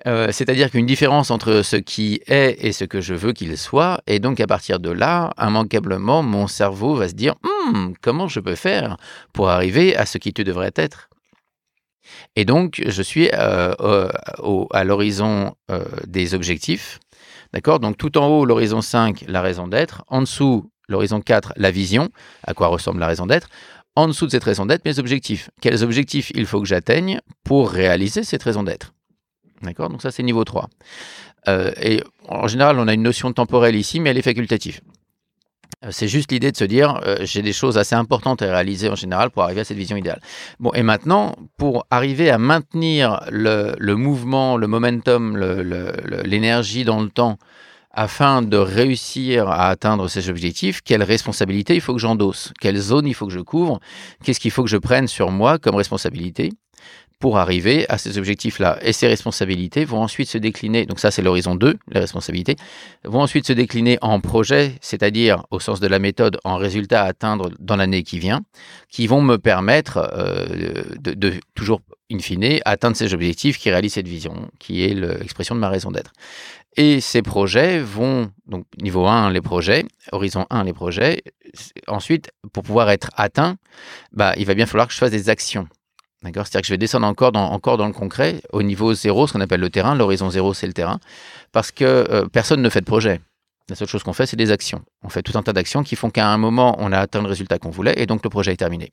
C'est-à-dire 0.06 0.70
qu'une 0.70 0.86
différence 0.86 1.32
entre 1.32 1.64
ce 1.64 1.78
qui 1.78 2.22
est 2.28 2.64
et 2.64 2.74
ce 2.74 2.86
que 2.86 3.02
je 3.02 3.16
veux 3.16 3.34
qu'il 3.34 3.58
soit. 3.58 4.02
Et 4.06 4.20
donc, 4.20 4.40
à 4.40 4.46
partir 4.46 4.80
de 4.80 4.92
là, 4.92 5.34
immanquablement, 5.42 6.22
mon 6.22 6.46
cerveau 6.46 6.94
va 6.94 7.08
se 7.08 7.16
dire 7.16 7.34
Hmm, 7.42 7.94
comment 8.02 8.28
je 8.28 8.40
peux 8.40 8.54
faire 8.54 8.98
pour 9.34 9.50
arriver 9.50 9.96
à 9.96 10.06
ce 10.06 10.20
qui 10.20 10.32
tu 10.32 10.44
devrais 10.44 10.72
être? 10.76 11.10
Et 12.36 12.46
donc, 12.46 12.82
je 12.86 13.02
suis 13.02 13.30
euh, 13.34 13.74
euh, 13.80 14.10
à 14.72 14.84
l'horizon 14.84 15.56
euh, 15.72 15.84
des 16.08 16.34
objectifs. 16.34 17.00
D'accord? 17.54 17.80
Donc, 17.80 17.98
tout 17.98 18.18
en 18.18 18.28
haut, 18.28 18.46
l'horizon 18.46 18.82
5, 18.82 19.26
la 19.28 19.42
raison 19.42 19.68
d'être. 19.68 20.04
En 20.08 20.22
dessous, 20.22 20.70
l'horizon 20.88 21.22
4, 21.22 21.54
la 21.56 21.72
vision. 21.72 22.10
À 22.44 22.54
quoi 22.54 22.68
ressemble 22.68 23.00
la 23.00 23.08
raison 23.08 23.26
d'être? 23.26 23.48
En 23.96 24.08
dessous 24.08 24.26
de 24.26 24.32
cette 24.32 24.44
raison 24.44 24.66
d'être, 24.66 24.84
mes 24.86 25.00
objectifs. 25.00 25.50
Quels 25.62 25.84
objectifs 25.84 26.32
il 26.36 26.46
faut 26.46 26.60
que 26.60 26.68
j'atteigne 26.68 27.22
pour 27.44 27.72
réaliser 27.72 28.24
cette 28.24 28.44
raison 28.44 28.64
d'être? 28.64 28.94
D'accord? 29.62 29.90
Donc, 29.90 30.02
ça, 30.02 30.12
c'est 30.12 30.24
niveau 30.24 30.44
3. 30.44 30.70
Euh, 31.48 31.72
et 31.82 32.04
en 32.28 32.48
général, 32.48 32.80
on 32.80 32.88
a 32.88 32.94
une 32.94 33.04
notion 33.04 33.32
temporelle 33.32 33.76
ici, 33.76 34.00
mais 34.00 34.10
elle 34.10 34.18
est 34.18 34.24
facultative. 34.24 34.82
Euh, 35.84 35.90
C'est 35.92 36.08
juste 36.08 36.32
l'idée 36.32 36.52
de 36.52 36.58
se 36.58 36.64
dire, 36.64 37.00
euh, 37.06 37.18
j'ai 37.22 37.42
des 37.42 37.54
choses 37.54 37.78
assez 37.78 37.96
importantes 37.96 38.42
à 38.42 38.46
réaliser 38.46 38.90
en 38.90 38.96
général 38.96 39.30
pour 39.30 39.44
arriver 39.44 39.62
à 39.62 39.64
cette 39.64 39.78
vision 39.78 39.98
idéale. 39.98 40.22
Bon, 40.60 40.72
et 40.74 40.84
maintenant, 40.84 41.36
pour 41.58 41.86
arriver 41.90 42.30
à 42.30 42.38
maintenir 42.38 43.22
le, 43.32 43.76
le 43.78 43.96
mouvement, 43.96 44.58
le 44.58 44.68
momentum, 44.68 45.38
l'énergie 46.26 46.84
dans 46.84 47.02
le 47.02 47.10
temps, 47.10 47.38
afin 47.98 48.42
de 48.42 48.58
réussir 48.58 49.48
à 49.48 49.70
atteindre 49.70 50.10
ces 50.10 50.30
objectifs, 50.30 50.82
quelles 50.84 51.04
responsabilités 51.04 51.76
il 51.76 51.82
faut 51.82 51.94
que 51.94 52.02
j'endosse? 52.02 52.52
Quelle 52.60 52.78
zone 52.78 53.08
il 53.08 53.14
faut 53.14 53.26
que 53.26 53.32
je 53.32 53.40
couvre? 53.40 53.80
Qu'est-ce 54.24 54.42
qu'il 54.42 54.52
faut 54.52 54.64
que 54.64 54.70
je 54.70 54.78
prenne 54.78 55.08
sur 55.08 55.32
moi 55.32 55.60
comme 55.60 55.76
responsabilité? 55.76 56.52
Pour 57.20 57.38
arriver 57.38 57.86
à 57.90 57.98
ces 57.98 58.18
objectifs-là. 58.18 58.78
Et 58.82 58.92
ces 58.94 59.08
responsabilités 59.08 59.86
vont 59.86 60.02
ensuite 60.02 60.30
se 60.30 60.38
décliner, 60.38 60.86
donc 60.86 61.00
ça 61.00 61.12
c'est 61.12 61.22
l'horizon 61.22 61.56
2, 61.56 61.76
les 61.92 62.00
responsabilités, 62.00 62.56
vont 63.04 63.22
ensuite 63.22 63.48
se 63.48 63.54
décliner 63.54 63.98
en 64.02 64.20
projets, 64.20 64.74
c'est-à-dire 64.82 65.44
au 65.52 65.60
sens 65.60 65.80
de 65.80 65.88
la 65.88 66.00
méthode, 66.00 66.40
en 66.44 66.58
résultats 66.58 67.04
à 67.04 67.08
atteindre 67.08 67.50
dans 67.60 67.76
l'année 67.78 68.04
qui 68.04 68.20
vient, 68.20 68.42
qui 68.90 69.08
vont 69.08 69.22
me 69.22 69.38
permettre 69.38 69.98
euh, 70.14 70.84
de, 71.00 71.34
toujours, 71.56 71.82
in 72.12 72.20
fine, 72.20 72.60
atteindre 72.66 72.96
ces 72.98 73.14
objectifs 73.14 73.58
qui 73.58 73.70
réalisent 73.70 73.94
cette 73.94 74.08
vision, 74.08 74.50
qui 74.60 74.84
est 74.84 74.94
le- 74.94 75.18
l'expression 75.18 75.56
de 75.56 75.60
ma 75.62 75.70
raison 75.70 75.92
d'être. 75.92 76.12
Et 76.78 77.00
ces 77.00 77.22
projets 77.22 77.80
vont, 77.80 78.30
donc 78.48 78.66
niveau 78.82 79.08
1, 79.08 79.32
les 79.32 79.40
projets, 79.42 79.86
horizon 80.12 80.46
1, 80.50 80.66
les 80.66 80.74
projets. 80.74 81.24
Ensuite, 81.88 82.32
pour 82.52 82.64
pouvoir 82.64 82.90
être 82.90 83.10
atteint, 83.16 83.56
bah, 84.12 84.34
il 84.38 84.46
va 84.46 84.54
bien 84.56 84.66
falloir 84.66 84.88
que 84.88 84.94
je 84.94 84.98
fasse 85.00 85.12
des 85.12 85.30
actions. 85.30 85.68
D'accord 86.26 86.48
C'est-à-dire 86.48 86.62
que 86.62 86.68
je 86.68 86.74
vais 86.74 86.80
descendre 86.80 87.06
encore 87.06 87.32
dans, 87.32 87.52
encore 87.52 87.78
dans 87.78 87.86
le 87.86 87.94
concret, 87.94 88.42
au 88.52 88.64
niveau 88.64 88.94
0, 88.94 89.28
ce 89.28 89.34
qu'on 89.34 89.42
appelle 89.42 89.62
le 89.62 89.70
terrain. 89.70 89.94
L'horizon 89.96 90.30
0, 90.30 90.56
c'est 90.56 90.66
le 90.66 90.74
terrain. 90.74 91.00
Parce 91.52 91.72
que 91.72 91.86
euh, 91.86 92.26
personne 92.28 92.64
ne 92.64 92.70
fait 92.70 92.82
de 92.82 92.86
projet. 92.86 93.22
La 93.70 93.76
seule 93.76 93.88
chose 93.88 94.02
qu'on 94.02 94.14
fait, 94.14 94.26
c'est 94.26 94.36
des 94.36 94.52
actions. 94.52 94.82
On 95.04 95.10
fait 95.10 95.22
tout 95.22 95.38
un 95.38 95.44
tas 95.44 95.54
d'actions 95.54 95.84
qui 95.84 95.96
font 95.96 96.10
qu'à 96.10 96.28
un 96.28 96.38
moment, 96.38 96.76
on 96.80 96.92
a 96.92 97.00
atteint 97.00 97.22
le 97.22 97.28
résultat 97.28 97.60
qu'on 97.60 97.70
voulait 97.70 97.94
et 97.98 98.08
donc 98.08 98.24
le 98.24 98.30
projet 98.30 98.54
est 98.54 98.58
terminé. 98.58 98.90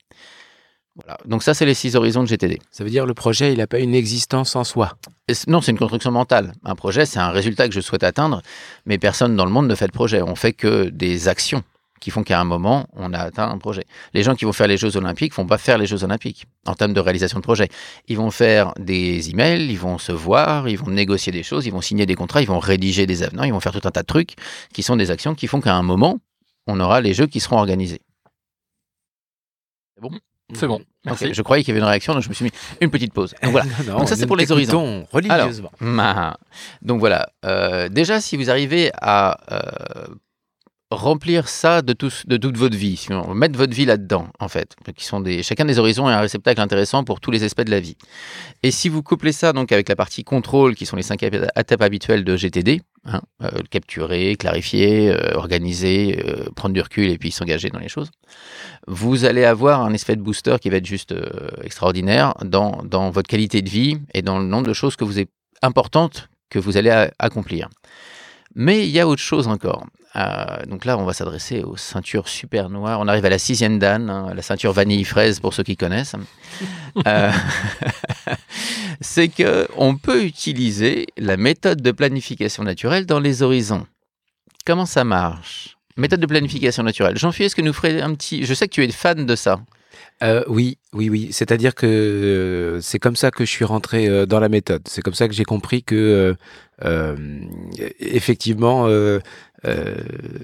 Voilà. 0.95 1.19
Donc 1.25 1.43
ça, 1.43 1.55
c'est 1.55 1.65
les 1.65 1.73
six 1.73 1.97
horizons 1.97 2.23
de 2.23 2.29
GTD. 2.29 2.59
Ça 2.71 2.85
veut 2.85 2.91
dire 2.91 3.07
le 3.07 3.15
projet, 3.15 3.53
il 3.53 3.59
n'a 3.59 3.67
pas 3.67 3.79
une 3.79 3.95
existence 3.95 4.55
en 4.57 4.65
soi. 4.65 4.99
Non, 5.47 5.63
c'est 5.63 5.71
une 5.71 5.79
construction 5.79 6.11
mentale. 6.11 6.53
Un 6.65 6.75
projet, 6.75 7.07
c'est 7.07 7.19
un 7.19 7.31
résultat 7.31 7.67
que 7.67 7.75
je 7.75 7.81
souhaite 7.81 8.05
atteindre, 8.05 8.43
mais 8.85 8.99
personne 8.99 9.37
dans 9.37 9.47
le 9.47 9.51
monde 9.51 9.69
ne 9.69 9.75
fait 9.75 9.87
de 9.87 9.93
projet. 9.93 10.21
On 10.21 10.35
fait 10.35 10.53
que 10.53 10.91
des 10.91 11.29
actions 11.29 11.63
qui 12.03 12.11
font 12.11 12.25
qu'à 12.25 12.41
un 12.41 12.45
moment, 12.45 12.87
on 12.95 13.13
a 13.13 13.19
atteint 13.21 13.49
un 13.49 13.59
projet. 13.59 13.85
Les 14.13 14.25
gens 14.25 14.35
qui 14.35 14.45
vont 14.45 14.53
faire 14.53 14.67
les 14.67 14.77
Jeux 14.77 14.97
Olympiques 14.97 15.33
vont 15.35 15.47
pas 15.47 15.57
faire 15.57 15.79
les 15.79 15.87
Jeux 15.87 16.03
Olympiques 16.03 16.47
en 16.67 16.75
termes 16.75 16.93
de 16.93 17.01
réalisation 17.01 17.39
de 17.39 17.45
projet. 17.45 17.69
Ils 18.09 18.17
vont 18.17 18.33
faire 18.33 18.73
des 18.79 19.31
emails, 19.31 19.71
ils 19.71 19.79
vont 19.79 19.99
se 19.99 20.11
voir, 20.11 20.69
ils 20.69 20.77
vont 20.77 20.91
négocier 20.91 21.31
des 21.33 21.45
choses, 21.45 21.65
ils 21.65 21.71
vont 21.73 21.81
signer 21.81 22.05
des 22.05 22.17
contrats, 22.17 22.43
ils 22.43 22.49
vont 22.49 22.59
rédiger 22.59 23.07
des 23.07 23.23
avenants, 23.23 23.45
ils 23.45 23.53
vont 23.53 23.61
faire 23.61 23.73
tout 23.73 23.87
un 23.87 23.91
tas 23.93 24.03
de 24.03 24.07
trucs 24.07 24.35
qui 24.75 24.83
sont 24.83 24.97
des 24.97 25.13
actions 25.13 25.37
qui 25.37 25.47
font 25.47 25.61
qu'à 25.61 25.75
un 25.77 25.83
moment, 25.83 26.19
on 26.67 26.81
aura 26.81 27.01
les 27.01 27.15
Jeux 27.15 27.27
qui 27.29 27.39
seront 27.39 27.59
organisés. 27.59 28.01
C'est 30.55 30.67
bon? 30.67 30.77
Ok, 30.77 30.85
Merci. 31.07 31.35
je 31.35 31.43
croyais 31.43 31.63
qu'il 31.65 31.73
y 31.73 31.77
avait 31.77 31.85
une 31.85 31.89
réaction, 31.89 32.13
donc 32.15 32.23
je 32.25 32.29
me 32.29 32.35
suis 32.35 32.45
mis 32.45 32.51
une 32.81 32.91
petite 32.91 33.13
pause. 33.15 33.35
Donc 33.43 33.53
voilà. 33.53 33.67
Non, 33.87 33.99
Donc 33.99 34.09
ça, 34.09 34.17
c'est 34.17 34.27
pour 34.27 34.37
les 34.37 34.53
horizons. 34.53 35.07
Religieusement. 35.11 35.71
Donc 36.83 36.99
voilà, 37.01 37.29
Euh, 37.45 37.89
déjà 37.89 38.21
si 38.21 38.37
vous 38.37 38.51
arrivez 38.51 38.91
à 39.01 39.39
euh, 39.53 40.15
remplir 40.95 41.49
ça 41.49 41.83
de, 41.83 41.93
toute 41.93 42.57
votre 42.57 42.77
vie, 42.77 43.07
mettre 43.35 43.59
votre 43.59 43.75
vie 43.75 43.85
là-dedans 43.85 44.29
en 44.39 44.49
fait, 44.49 44.75
qui 44.97 45.05
sont 45.05 45.23
chacun 45.43 45.65
des 45.65 45.79
horizons 45.79 46.09
est 46.09 46.13
un 46.13 46.21
réceptacle 46.21 46.61
intéressant 46.61 47.05
pour 47.05 47.21
tous 47.21 47.31
les 47.31 47.45
aspects 47.45 47.63
de 47.63 47.71
la 47.71 47.81
vie. 47.81 47.97
Et 48.63 48.71
si 48.71 48.89
vous 48.89 49.03
couplez 49.03 49.33
ça 49.33 49.53
donc 49.53 49.73
avec 49.73 49.89
la 49.89 49.97
partie 49.97 50.25
contrôle, 50.25 50.75
qui 50.75 50.87
sont 50.87 50.97
les 50.97 51.03
cinq 51.03 51.23
éta- 51.23 51.49
étapes 51.59 51.83
habituelles 51.83 52.25
de 52.25 52.37
GTD, 52.37 52.83
hein, 53.07 53.21
euh, 53.43 53.51
capturer, 53.71 54.37
clarifier, 54.37 55.11
euh, 55.11 55.35
organiser, 55.35 56.23
euh, 56.25 56.45
prendre 56.55 56.75
du 56.75 56.81
recul 56.81 57.11
et 57.11 57.19
puis 57.19 57.31
s'engager 57.31 57.71
dans 57.71 57.79
les 57.79 57.89
choses, 57.89 58.11
vous 58.87 59.25
allez 59.25 59.45
avoir 59.45 59.83
un 59.83 59.93
effet 59.93 60.17
de 60.17 60.23
booster 60.23 60.57
qui 60.61 60.71
va 60.71 60.77
être 60.77 60.87
juste 60.87 61.15
extraordinaire 61.63 62.35
dans, 62.45 63.11
votre 63.11 63.29
qualité 63.29 63.63
de 63.63 63.71
vie 63.71 63.99
et 64.15 64.23
dans 64.23 64.39
le 64.39 64.47
nombre 64.47 64.67
de 64.67 64.73
choses 64.73 64.97
que 64.97 65.05
vous 65.05 65.19
importantes 65.63 66.29
que 66.51 66.59
vous 66.59 66.77
allez 66.77 67.09
accomplir. 67.19 67.69
Mais 68.55 68.87
il 68.87 68.91
y 68.91 69.01
a 69.01 69.09
autre 69.09 69.23
chose 69.23 69.49
encore. 69.49 69.87
Euh, 70.15 70.67
donc 70.67 70.85
là, 70.85 70.99
on 70.99 71.05
va 71.05 71.15
s'adresser 71.15 71.63
aux 71.63 71.77
ceintures 71.77 72.29
super 72.29 72.69
noires. 72.69 73.01
On 73.01 73.09
arrive 73.09 73.25
à 73.25 73.31
la 73.31 73.39
sixième 73.39 73.79
dan, 73.79 74.11
hein, 74.11 74.35
la 74.35 74.43
ceinture 74.43 74.73
vanille 74.73 75.05
fraise 75.05 75.41
pour 75.41 75.55
ceux 75.55 75.63
qui 75.63 75.77
connaissent. 75.77 76.17
Euh, 77.07 77.33
C'est 79.01 79.29
que 79.29 79.67
on 79.79 79.97
peut 79.97 80.25
utiliser 80.25 81.07
la 81.17 81.39
méthode 81.39 81.81
de 81.81 81.91
planification 81.91 82.63
naturelle 82.65 83.07
dans 83.07 83.19
les 83.19 83.43
horizons. 83.43 83.87
Comment 84.67 84.85
ça 84.85 85.03
marche? 85.03 85.79
Méthode 85.97 86.21
de 86.21 86.27
planification 86.27 86.83
naturelle. 86.83 87.17
Jean-Philippe, 87.17 87.47
est-ce 87.47 87.57
que 87.57 87.63
nous 87.63 87.73
ferait 87.73 88.03
un 88.03 88.15
petit... 88.15 88.45
Je 88.45 88.53
sais 88.53 88.69
que 88.69 88.75
tu 88.75 88.85
es 88.85 88.93
fan 88.93 89.25
de 89.25 89.35
ça. 89.35 89.61
Euh, 90.23 90.45
oui, 90.47 90.79
oui, 90.93 91.11
oui. 91.11 91.29
C'est-à-dire 91.33 91.75
que 91.75 91.87
euh, 91.87 92.81
c'est 92.81 92.99
comme 92.99 93.17
ça 93.17 93.31
que 93.31 93.45
je 93.45 93.51
suis 93.51 93.65
rentré 93.65 94.09
euh, 94.09 94.27
dans 94.27 94.41
la 94.41 94.49
méthode. 94.49 94.83
C'est 94.87 95.03
comme 95.03 95.15
ça 95.15 95.29
que 95.29 95.35
j'ai 95.35 95.45
compris 95.45 95.83
que 95.83 96.37
effectivement 98.01 98.89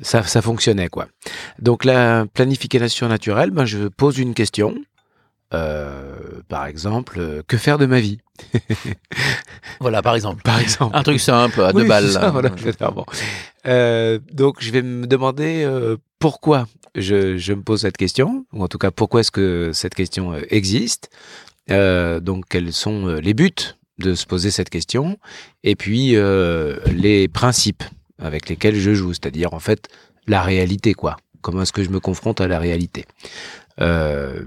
ça, 0.03 0.23
ça 0.23 0.43
fonctionnait 0.43 0.89
quoi. 0.89 1.09
Donc 1.59 1.85
la 1.85 2.27
planification 2.33 3.09
naturelle, 3.09 3.51
ben, 3.51 3.65
je 3.65 3.89
pose 3.89 4.19
une 4.19 4.35
question 4.35 4.77
Euh, 5.55 6.43
par 6.49 6.67
exemple, 6.67 7.19
euh, 7.19 7.43
que 7.47 7.57
faire 7.57 7.79
de 7.79 7.87
ma 7.87 8.01
vie? 8.01 8.19
Voilà, 9.81 10.03
par 10.03 10.17
exemple. 10.17 10.43
Par 10.43 10.59
exemple. 10.59 10.97
Un 10.97 11.03
truc 11.03 11.21
simple, 11.21 11.61
à 11.61 11.73
deux 11.73 11.85
balles. 11.85 12.11
ça, 12.11 12.31
voilà. 12.31 12.51
Euh, 13.67 14.19
donc, 14.33 14.57
je 14.61 14.73
vais 14.73 14.83
me 14.83 15.07
demander 15.07 15.69
pourquoi 16.19 16.67
je, 16.97 17.37
je 17.37 17.53
me 17.53 17.63
pose 17.63 17.83
cette 17.83 17.97
question, 17.97 18.45
ou 18.53 18.65
en 18.65 18.69
tout 18.69 18.79
cas, 18.79 18.91
pourquoi 18.91 19.21
est-ce 19.21 19.31
que 19.31 19.71
cette 19.73 19.95
question 19.95 20.35
existe? 20.51 21.11
Donc, 21.69 22.47
quels 22.49 22.73
sont 22.73 23.07
les 23.07 23.35
buts 23.35 23.77
de 23.99 24.15
se 24.15 24.27
poser 24.27 24.51
cette 24.51 24.71
question, 24.71 25.19
et 25.63 25.77
puis 25.77 26.17
les 26.93 27.29
principes 27.29 27.85
avec 28.21 28.49
lesquels 28.49 28.75
je 28.75 28.95
joue, 28.95 29.13
c'est-à-dire, 29.13 29.55
en 29.55 29.61
fait, 29.61 29.89
la 30.27 30.43
réalité, 30.43 30.93
quoi. 30.93 31.17
Comment 31.41 31.63
est-ce 31.63 31.73
que 31.73 31.85
je 31.85 31.91
me 31.91 32.01
confronte 32.01 32.41
à 32.41 32.49
la 32.49 32.59
réalité? 32.59 33.05
Euh, 33.81 34.43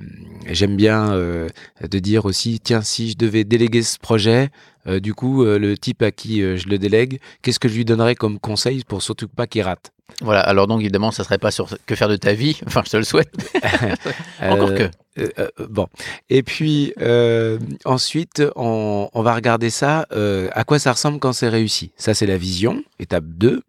J'aime 0.49 0.75
bien 0.75 1.13
euh, 1.13 1.47
de 1.87 1.99
dire 1.99 2.25
aussi, 2.25 2.59
tiens, 2.61 2.81
si 2.81 3.11
je 3.11 3.17
devais 3.17 3.43
déléguer 3.43 3.83
ce 3.83 3.99
projet, 3.99 4.49
euh, 4.87 4.99
du 4.99 5.13
coup, 5.13 5.43
euh, 5.45 5.59
le 5.59 5.77
type 5.77 6.01
à 6.01 6.11
qui 6.11 6.41
je 6.41 6.67
le 6.67 6.79
délègue, 6.79 7.19
qu'est-ce 7.41 7.59
que 7.59 7.69
je 7.69 7.75
lui 7.75 7.85
donnerais 7.85 8.15
comme 8.15 8.39
conseil 8.39 8.83
pour 8.83 9.03
surtout 9.03 9.27
pas 9.27 9.45
qu'il 9.45 9.61
rate? 9.61 9.91
Voilà, 10.19 10.41
alors 10.41 10.65
donc 10.67 10.81
évidemment, 10.81 11.11
ça 11.11 11.23
serait 11.23 11.37
pas 11.37 11.51
sur 11.51 11.69
que 11.85 11.95
faire 11.95 12.09
de 12.09 12.15
ta 12.15 12.33
vie, 12.33 12.59
enfin 12.67 12.81
je 12.85 12.91
te 12.91 12.97
le 12.97 13.03
souhaite. 13.03 13.31
Encore 14.41 14.73
que. 14.73 14.89
euh, 15.19 15.29
euh, 15.39 15.47
bon. 15.69 15.87
Et 16.29 16.41
puis, 16.41 16.93
euh, 16.99 17.59
ensuite, 17.85 18.41
on, 18.55 19.09
on 19.13 19.21
va 19.21 19.35
regarder 19.35 19.69
ça, 19.69 20.07
à 20.53 20.63
quoi 20.63 20.79
ça 20.79 20.91
ressemble 20.91 21.19
quand 21.19 21.33
c'est 21.33 21.49
réussi? 21.49 21.91
Ça, 21.97 22.15
c'est 22.15 22.25
la 22.25 22.37
vision, 22.37 22.83
étape 22.99 23.25
2. 23.25 23.61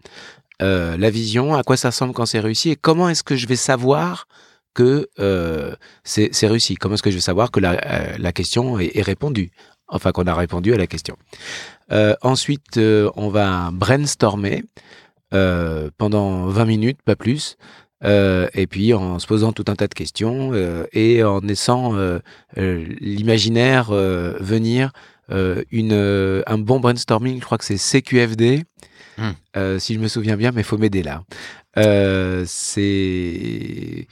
Euh, 0.62 0.96
la 0.96 1.10
vision, 1.10 1.54
à 1.54 1.62
quoi 1.64 1.76
ça 1.76 1.90
ressemble 1.90 2.14
quand 2.14 2.26
c'est 2.26 2.40
réussi 2.40 2.70
et 2.70 2.76
comment 2.76 3.08
est-ce 3.08 3.22
que 3.24 3.36
je 3.36 3.46
vais 3.46 3.56
savoir 3.56 4.26
que 4.74 5.08
euh, 5.18 5.74
c'est 6.04 6.46
réussi 6.46 6.76
Comment 6.76 6.94
est-ce 6.94 7.02
que 7.02 7.10
je 7.10 7.16
vais 7.16 7.20
savoir 7.20 7.50
que 7.50 7.60
la, 7.60 7.72
euh, 7.72 8.16
la 8.18 8.32
question 8.32 8.78
est, 8.78 8.96
est 8.96 9.02
répondue? 9.02 9.50
Enfin, 9.88 10.12
qu'on 10.12 10.26
a 10.26 10.34
répondu 10.34 10.72
à 10.72 10.78
la 10.78 10.86
question. 10.86 11.16
Euh, 11.90 12.14
ensuite, 12.22 12.78
euh, 12.78 13.10
on 13.14 13.28
va 13.28 13.70
brainstormer 13.72 14.64
pendant 15.96 16.46
20 16.46 16.64
minutes, 16.66 16.98
pas 17.02 17.16
plus. 17.16 17.56
Et 18.04 18.66
puis 18.68 18.92
en 18.92 19.18
se 19.18 19.26
posant 19.26 19.52
tout 19.52 19.64
un 19.68 19.76
tas 19.76 19.86
de 19.86 19.94
questions 19.94 20.52
et 20.92 21.24
en 21.24 21.40
laissant 21.40 21.94
l'imaginaire 22.54 23.92
venir 23.92 24.92
une, 25.30 26.42
un 26.46 26.58
bon 26.58 26.80
brainstorming, 26.80 27.40
je 27.40 27.44
crois 27.46 27.56
que 27.56 27.64
c'est 27.64 27.78
CQFD, 27.78 28.64
euh, 29.56 29.78
si 29.78 29.94
je 29.94 30.00
me 30.00 30.08
souviens 30.08 30.36
bien, 30.36 30.52
mais 30.52 30.60
il 30.60 30.64
faut 30.64 30.78
m'aider 30.78 31.02
là. 31.02 31.22
C'est 32.46 34.06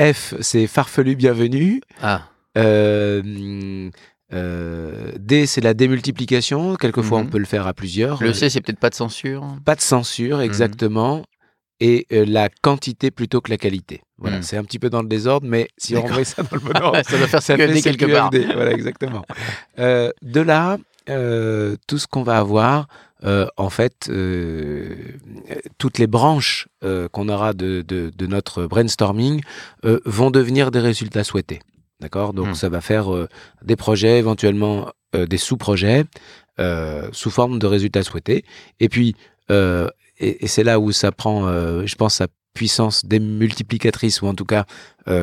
F, 0.00 0.34
c'est 0.40 0.66
farfelu 0.66 1.16
bienvenue. 1.16 1.80
Ah, 2.02 2.22
Euh, 2.56 3.90
euh, 4.32 5.12
D, 5.18 5.46
c'est 5.46 5.60
la 5.60 5.74
démultiplication. 5.74 6.76
Quelquefois, 6.76 7.20
Mhm. 7.20 7.26
on 7.26 7.30
peut 7.30 7.38
le 7.38 7.44
faire 7.44 7.66
à 7.66 7.72
plusieurs. 7.74 8.22
le 8.22 8.32
C, 8.32 8.48
c'est 8.50 8.60
peut-être 8.60 8.78
pas 8.80 8.90
de 8.90 8.94
censure. 8.94 9.46
Pas 9.64 9.74
de 9.74 9.80
censure, 9.80 10.40
exactement. 10.40 11.22
Et 11.80 12.06
euh, 12.12 12.24
la 12.26 12.48
quantité 12.48 13.10
plutôt 13.12 13.40
que 13.40 13.50
la 13.50 13.56
qualité. 13.56 14.02
Voilà, 14.18 14.38
Mhm. 14.38 14.42
c'est 14.42 14.56
un 14.56 14.64
petit 14.64 14.80
peu 14.80 14.90
dans 14.90 15.02
le 15.02 15.08
désordre, 15.08 15.46
mais 15.48 15.68
si 15.78 15.96
on 15.96 16.02
remet 16.02 16.24
ça 16.24 16.42
dans 16.42 16.48
le 16.56 16.60
bon 16.60 16.72
ordre, 16.82 17.00
ça 17.08 17.16
doit 17.18 17.28
faire 17.28 17.42
ça 17.42 17.56
fait 17.56 17.80
quelque 17.80 18.06
part. 18.06 18.30
Voilà, 18.32 18.72
exactement. 18.72 19.24
Euh, 19.78 20.10
de 20.22 20.40
là, 20.40 20.78
euh, 21.08 21.76
tout 21.86 21.98
ce 21.98 22.08
qu'on 22.08 22.24
va 22.24 22.38
avoir, 22.38 22.88
euh, 23.24 23.46
en 23.56 23.70
fait, 23.70 24.08
euh, 24.10 24.94
toutes 25.78 25.98
les 25.98 26.06
branches 26.06 26.68
euh, 26.84 27.08
qu'on 27.08 27.28
aura 27.28 27.52
de, 27.52 27.82
de- 27.82 28.10
de 28.16 28.26
notre 28.26 28.66
brainstorming 28.66 29.40
vont 30.04 30.30
devenir 30.30 30.70
des 30.70 30.80
résultats 30.80 31.24
souhaités. 31.24 31.60
D'accord? 32.00 32.32
Donc, 32.32 32.48
Hmm. 32.48 32.54
ça 32.54 32.68
va 32.68 32.80
faire 32.80 33.08
des 33.64 33.74
projets, 33.74 34.18
éventuellement 34.18 34.90
des 35.12 35.36
sous-projets, 35.38 36.04
sous 37.12 37.30
forme 37.30 37.58
de 37.58 37.66
résultats 37.66 38.04
souhaités. 38.04 38.44
Et 38.78 38.88
puis, 38.88 39.16
et, 39.50 40.44
et 40.44 40.46
c'est 40.46 40.62
là 40.64 40.78
où 40.78 40.92
ça 40.92 41.10
prend, 41.10 41.48
je 41.84 41.94
pense, 41.96 42.14
sa 42.16 42.28
puissance 42.54 43.04
démultiplicatrice, 43.04 44.22
ou 44.22 44.26
en 44.28 44.34
tout 44.34 44.44
cas 44.44 44.64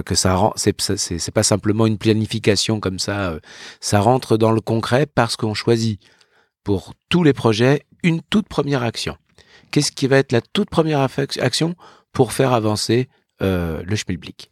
que 0.06 0.16
ça 0.16 0.36
rend, 0.36 0.54
c'est, 0.58 1.32
pas 1.34 1.44
simplement 1.44 1.86
une 1.86 1.98
planification 1.98 2.80
comme 2.82 3.00
ça, 3.00 3.40
ça 3.80 4.00
rentre 4.02 4.36
dans 4.36 4.52
le 4.52 4.60
concret 4.62 5.06
parce 5.06 5.38
qu'on 5.38 5.54
choisit 5.54 6.02
pour 6.66 6.96
tous 7.08 7.24
les 7.24 7.32
projets 7.32 7.86
une 8.04 8.22
toute 8.22 8.50
première 8.50 8.84
action. 8.84 9.16
Qu'est-ce 9.72 9.94
qui 9.94 10.08
va 10.08 10.18
être 10.18 10.34
la 10.34 10.42
toute 10.42 10.70
première 10.70 11.00
action 11.00 11.76
pour 12.12 12.34
faire 12.34 12.52
avancer 12.52 13.08
euh, 13.42 13.82
le 13.86 13.96
schmilblick? 13.96 14.50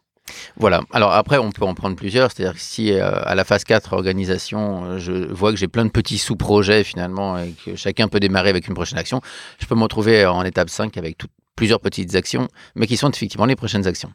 Voilà. 0.58 0.82
Alors 0.92 1.12
après, 1.14 1.38
on 1.38 1.52
peut 1.52 1.66
en 1.66 1.74
prendre 1.74 1.96
plusieurs. 1.96 2.32
C'est-à-dire 2.32 2.54
que 2.54 2.62
si 2.62 2.94
euh, 2.94 3.12
à 3.24 3.36
la 3.36 3.44
phase 3.44 3.64
4, 3.64 3.94
organisation, 3.94 4.86
euh, 4.86 4.98
je 4.98 5.12
vois 5.12 5.52
que 5.52 5.58
j'ai 5.58 5.68
plein 5.68 5.86
de 5.86 5.92
petits 5.92 6.18
sous-projets 6.18 6.84
finalement 6.84 7.38
et 7.38 7.54
que 7.66 7.76
chacun 7.76 8.08
peut 8.08 8.20
démarrer 8.20 8.50
avec 8.50 8.68
une 8.68 8.74
prochaine 8.74 9.00
action, 9.00 9.22
je 9.60 9.66
peux 9.66 9.76
me 9.76 9.84
retrouver 9.84 10.26
en 10.26 10.44
étape 10.44 10.70
5 10.70 10.98
avec 10.98 11.18
plusieurs 11.56 11.80
petites 11.80 12.16
actions, 12.16 12.48
mais 12.76 12.88
qui 12.88 12.98
sont 12.98 13.12
effectivement 13.12 13.46
les 13.46 13.56
prochaines 13.56 13.88
actions. 13.88 14.12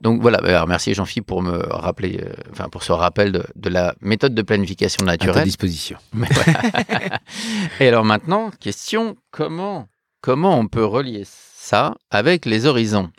Donc 0.00 0.22
voilà, 0.22 0.38
bah, 0.38 0.48
alors, 0.50 0.68
merci 0.68 0.94
Jean-Philippe 0.94 1.26
pour 1.26 1.42
me 1.42 1.58
rappeler, 1.68 2.20
euh, 2.22 2.32
enfin 2.52 2.68
pour 2.68 2.82
ce 2.82 2.92
rappel 2.92 3.32
de, 3.32 3.44
de 3.56 3.68
la 3.68 3.94
méthode 4.00 4.34
de 4.34 4.42
planification 4.42 5.02
à 5.06 5.16
ta 5.16 5.26
naturelle. 5.26 5.44
disposition. 5.44 5.98
Mais 6.14 6.28
voilà. 6.30 7.20
Et 7.80 7.88
alors 7.88 8.04
maintenant, 8.04 8.50
question 8.60 9.16
comment 9.30 9.88
comment 10.20 10.58
on 10.58 10.68
peut 10.68 10.84
relier 10.84 11.24
ça 11.26 11.94
avec 12.10 12.46
les 12.46 12.66
horizons? 12.66 13.10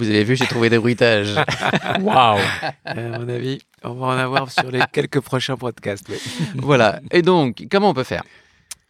Vous 0.00 0.08
avez 0.08 0.24
vu, 0.24 0.34
j'ai 0.34 0.46
trouvé 0.46 0.70
des 0.70 0.78
bruitages. 0.78 1.34
Waouh 2.00 2.38
à 2.86 2.94
mon 2.94 3.28
avis, 3.28 3.58
on 3.84 3.92
va 3.92 4.06
en 4.06 4.16
avoir 4.16 4.50
sur 4.50 4.70
les 4.70 4.80
quelques 4.90 5.20
prochains 5.20 5.58
podcasts. 5.58 6.10
voilà. 6.54 7.00
Et 7.10 7.20
donc, 7.20 7.66
comment 7.70 7.90
on 7.90 7.94
peut 7.94 8.02
faire? 8.02 8.22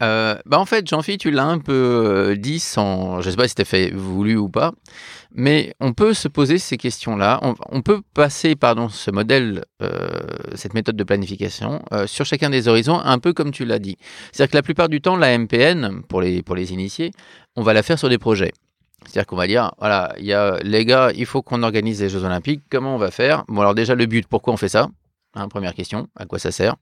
Euh, 0.04 0.36
bah 0.46 0.60
en 0.60 0.66
fait, 0.66 0.86
Jean-Philippe, 0.88 1.20
tu 1.20 1.32
l'as 1.32 1.46
un 1.46 1.58
peu 1.58 1.72
euh, 1.72 2.36
dit 2.36 2.60
sans, 2.60 3.20
je 3.22 3.28
sais 3.28 3.36
pas 3.36 3.42
si 3.42 3.50
c'était 3.50 3.64
fait 3.64 3.90
voulu 3.90 4.36
ou 4.36 4.48
pas, 4.48 4.72
mais 5.34 5.74
on 5.80 5.94
peut 5.94 6.14
se 6.14 6.28
poser 6.28 6.58
ces 6.58 6.76
questions-là. 6.76 7.40
On, 7.42 7.56
on 7.70 7.82
peut 7.82 8.02
passer, 8.14 8.54
pardon, 8.54 8.88
ce 8.88 9.10
modèle, 9.10 9.64
euh, 9.82 10.08
cette 10.54 10.74
méthode 10.74 10.96
de 10.96 11.04
planification 11.04 11.82
euh, 11.92 12.06
sur 12.06 12.24
chacun 12.24 12.50
des 12.50 12.68
horizons, 12.68 13.00
un 13.00 13.18
peu 13.18 13.32
comme 13.32 13.50
tu 13.50 13.64
l'as 13.64 13.80
dit. 13.80 13.96
C'est-à-dire 14.30 14.52
que 14.52 14.56
la 14.56 14.62
plupart 14.62 14.88
du 14.88 15.00
temps, 15.00 15.16
la 15.16 15.36
MPN, 15.36 16.02
pour 16.08 16.22
les, 16.22 16.42
pour 16.42 16.54
les 16.54 16.72
initiés, 16.72 17.10
on 17.56 17.62
va 17.62 17.72
la 17.72 17.82
faire 17.82 17.98
sur 17.98 18.08
des 18.08 18.18
projets. 18.18 18.52
C'est-à-dire 19.04 19.26
qu'on 19.26 19.36
va 19.36 19.46
dire, 19.46 19.72
voilà, 19.78 20.14
il 20.18 20.24
y 20.26 20.32
a 20.32 20.58
les 20.62 20.84
gars, 20.84 21.10
il 21.14 21.26
faut 21.26 21.42
qu'on 21.42 21.62
organise 21.62 22.00
les 22.00 22.08
Jeux 22.08 22.24
Olympiques. 22.24 22.62
Comment 22.70 22.94
on 22.94 22.98
va 22.98 23.10
faire? 23.10 23.44
Bon, 23.48 23.60
alors 23.62 23.74
déjà 23.74 23.94
le 23.94 24.06
but, 24.06 24.26
pourquoi 24.26 24.52
on 24.52 24.56
fait 24.56 24.68
ça? 24.68 24.88
Hein, 25.34 25.48
Première 25.48 25.74
question, 25.74 26.08
à 26.16 26.26
quoi 26.26 26.38
ça 26.38 26.52
sert? 26.52 26.76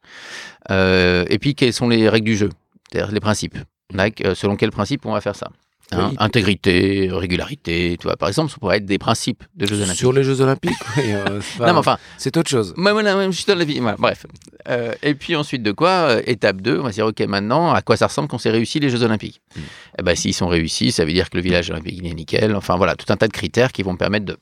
Euh, 0.70 1.24
Et 1.28 1.38
puis 1.38 1.54
quelles 1.54 1.72
sont 1.72 1.88
les 1.88 2.08
règles 2.08 2.26
du 2.26 2.36
jeu? 2.36 2.50
C'est-à-dire 2.90 3.12
les 3.12 3.20
principes. 3.20 3.58
Euh, 3.94 4.34
selon 4.34 4.56
quel 4.56 4.70
principe 4.70 5.06
on 5.06 5.12
va 5.12 5.20
faire 5.20 5.36
ça? 5.36 5.48
Hein, 5.92 6.08
Oui. 6.10 6.16
Intégrité, 6.18 7.08
régularité, 7.10 7.96
tu 7.98 8.06
vois. 8.06 8.16
Par 8.16 8.28
exemple, 8.28 8.50
ça 8.50 8.58
pourrait 8.58 8.76
être 8.76 8.84
des 8.84 8.98
principes 8.98 9.44
de 9.56 9.64
Jeux 9.66 9.76
Olympiques. 9.78 9.96
Sur 9.98 10.12
les 10.12 10.22
Jeux 10.22 10.40
Olympiques, 10.42 10.76
oui, 10.98 11.04
euh, 11.06 11.40
pas- 11.58 11.74
enfin, 11.74 11.96
c'est 12.18 12.36
autre 12.36 12.50
chose. 12.50 12.74
moi, 12.76 12.92
moi, 12.92 13.02
je 13.02 13.30
suis 13.30 13.46
dans 13.46 13.54
la 13.54 13.64
vie. 13.64 13.80
Voilà, 13.80 13.96
bref. 13.98 14.26
Euh, 14.68 14.92
et 15.02 15.14
puis 15.14 15.34
ensuite 15.34 15.62
de 15.62 15.72
quoi 15.72 15.88
euh, 15.88 16.22
Étape 16.26 16.60
2, 16.60 16.78
on 16.80 16.82
va 16.82 16.90
se 16.90 16.96
dire, 16.96 17.06
OK, 17.06 17.20
maintenant, 17.20 17.72
à 17.72 17.80
quoi 17.80 17.96
ça 17.96 18.06
ressemble 18.06 18.28
quand 18.28 18.36
c'est 18.36 18.50
réussi 18.50 18.80
les 18.80 18.90
Jeux 18.90 19.02
Olympiques? 19.02 19.40
Mm. 19.56 19.60
Eh 20.00 20.02
ben, 20.02 20.14
s'ils 20.14 20.34
sont 20.34 20.48
réussis, 20.48 20.92
ça 20.92 21.06
veut 21.06 21.12
dire 21.12 21.30
que 21.30 21.36
le 21.38 21.42
village 21.42 21.70
olympique, 21.70 22.04
est 22.04 22.14
nickel. 22.14 22.54
Enfin, 22.54 22.76
voilà, 22.76 22.94
tout 22.94 23.10
un 23.10 23.16
tas 23.16 23.26
de 23.28 23.32
critères 23.32 23.72
qui 23.72 23.82
vont 23.82 23.92
me 23.92 23.98
permettre 23.98 24.26
de... 24.26 24.36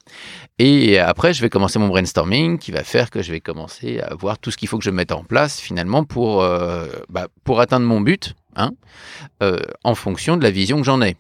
Et 0.59 0.99
après, 0.99 1.33
je 1.33 1.43
vais 1.43 1.49
commencer 1.51 1.79
mon 1.79 1.89
brainstorming 1.89 2.59
qui 2.59 2.73
va 2.73 2.83
faire 2.83 3.11
que 3.11 3.23
je 3.23 3.31
vais 3.31 3.41
commencer 3.41 4.01
à 4.01 4.15
voir 4.15 4.39
tout 4.39 4.51
ce 4.51 4.57
qu'il 4.57 4.69
faut 4.69 4.79
que 4.79 4.85
je 4.85 4.91
mette 4.91 5.13
en 5.13 5.23
place, 5.23 5.61
finalement, 5.61 6.03
pour, 6.03 6.43
euh, 6.43 6.87
bah, 7.09 7.29
pour 7.45 7.61
atteindre 7.61 7.87
mon 7.87 8.01
but, 8.01 8.35
hein, 8.57 8.73
euh, 9.43 9.59
en 9.85 9.95
fonction 9.95 10.37
de 10.37 10.43
la 10.43 10.51
vision 10.51 10.79
que 10.79 10.85
j'en 10.85 11.01
ai. 11.03 11.15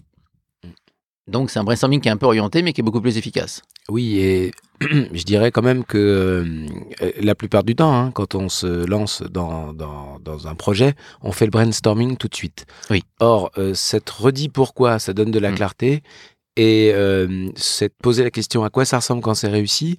Donc, 1.28 1.50
c'est 1.50 1.58
un 1.58 1.64
brainstorming 1.64 2.00
qui 2.00 2.08
est 2.08 2.12
un 2.12 2.16
peu 2.16 2.26
orienté, 2.26 2.62
mais 2.62 2.72
qui 2.72 2.80
est 2.80 2.84
beaucoup 2.84 3.00
plus 3.00 3.18
efficace. 3.18 3.62
Oui, 3.88 4.18
et 4.20 4.52
je 4.80 5.22
dirais 5.24 5.50
quand 5.50 5.62
même 5.62 5.84
que 5.84 5.98
euh, 5.98 6.66
la 7.20 7.34
plupart 7.34 7.64
du 7.64 7.74
temps, 7.74 7.94
hein, 7.94 8.10
quand 8.12 8.34
on 8.34 8.48
se 8.48 8.86
lance 8.86 9.22
dans, 9.22 9.72
dans, 9.72 10.18
dans 10.20 10.46
un 10.46 10.54
projet, 10.54 10.94
on 11.22 11.32
fait 11.32 11.46
le 11.46 11.50
brainstorming 11.50 12.16
tout 12.16 12.28
de 12.28 12.34
suite. 12.36 12.66
Oui. 12.90 13.02
Or, 13.20 13.50
euh, 13.58 13.74
cette 13.74 14.08
redit 14.10 14.48
pourquoi, 14.48 14.98
ça 14.98 15.12
donne 15.12 15.30
de 15.30 15.38
la 15.40 15.50
Mm. 15.50 15.54
clarté, 15.56 16.02
et 16.56 16.92
euh, 16.94 17.48
cette 17.54 17.94
poser 18.02 18.24
la 18.24 18.30
question 18.30 18.64
à 18.64 18.70
quoi 18.70 18.84
ça 18.84 18.96
ressemble 18.98 19.20
quand 19.20 19.34
c'est 19.34 19.48
réussi, 19.48 19.96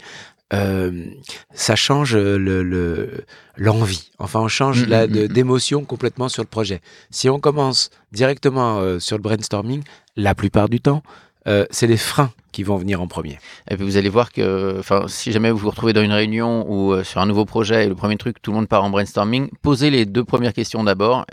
euh, 0.53 1.05
ça 1.53 1.75
change 1.75 2.15
le 2.15 2.37
le- 2.63 3.25
l'envie. 3.57 4.11
enfin, 4.19 4.39
on 4.39 4.47
change 4.47 4.85
Mm, 4.85 4.89
la- 4.89 5.07
mm, 5.07 5.11
mm. 5.11 5.27
d'émotion 5.27 5.83
complètement 5.83 6.29
sur 6.29 6.43
le 6.43 6.47
projet. 6.47 6.81
Si 7.11 7.29
on 7.29 7.39
commence 7.39 7.89
directement 8.11 8.79
euh, 8.79 8.99
sur 8.99 9.17
le 9.17 9.21
brainstorming, 9.21 9.83
la 10.15 10.33
plupart 10.35 10.69
du 10.69 10.79
temps, 10.79 11.03
euh, 11.47 11.65
c'est 11.69 11.87
les 11.87 11.97
freins 11.97 12.31
qui 12.51 12.63
vont 12.63 12.77
venir 12.77 13.01
en 13.01 13.07
premier. 13.07 13.39
Et 13.69 13.75
puis 13.77 13.85
vous 13.85 13.97
allez 13.97 14.09
voir 14.09 14.31
que, 14.31 14.81
si 15.07 15.31
jamais 15.31 15.51
vous 15.51 15.57
vous 15.59 15.69
retrouvez 15.69 15.93
dans 15.93 16.01
une 16.01 16.11
réunion 16.11 16.65
ou 16.69 16.91
euh, 16.93 17.03
sur 17.03 17.21
un 17.21 17.25
nouveau 17.25 17.45
projet 17.45 17.85
et 17.85 17.87
le 17.87 17.95
premier 17.95 18.17
truc, 18.17 18.41
tout 18.41 18.51
le 18.51 18.55
monde 18.57 18.67
part 18.67 18.83
en 18.83 18.89
brainstorming, 18.89 19.49
posez 19.61 19.89
les 19.89 20.05
deux 20.05 20.23
premières 20.25 20.53
questions 20.53 20.83
d'abord. 20.83 21.25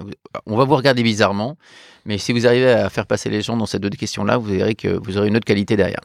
On 0.47 0.56
va 0.56 0.64
vous 0.64 0.76
regarder 0.76 1.02
bizarrement, 1.02 1.56
mais 2.04 2.18
si 2.18 2.33
vous 2.33 2.47
arrivez 2.47 2.71
à 2.71 2.90
faire 2.90 3.06
passer 3.06 3.30
les 3.30 3.42
gens 3.42 3.56
dans 3.56 3.66
ces 3.66 3.78
deux 3.78 3.88
questions-là, 3.90 4.37
vous 4.37 4.47
verrez 4.47 4.75
que 4.75 4.88
vous 5.02 5.16
aurez 5.18 5.28
une 5.28 5.37
autre 5.37 5.47
qualité 5.47 5.76
derrière. 5.76 6.00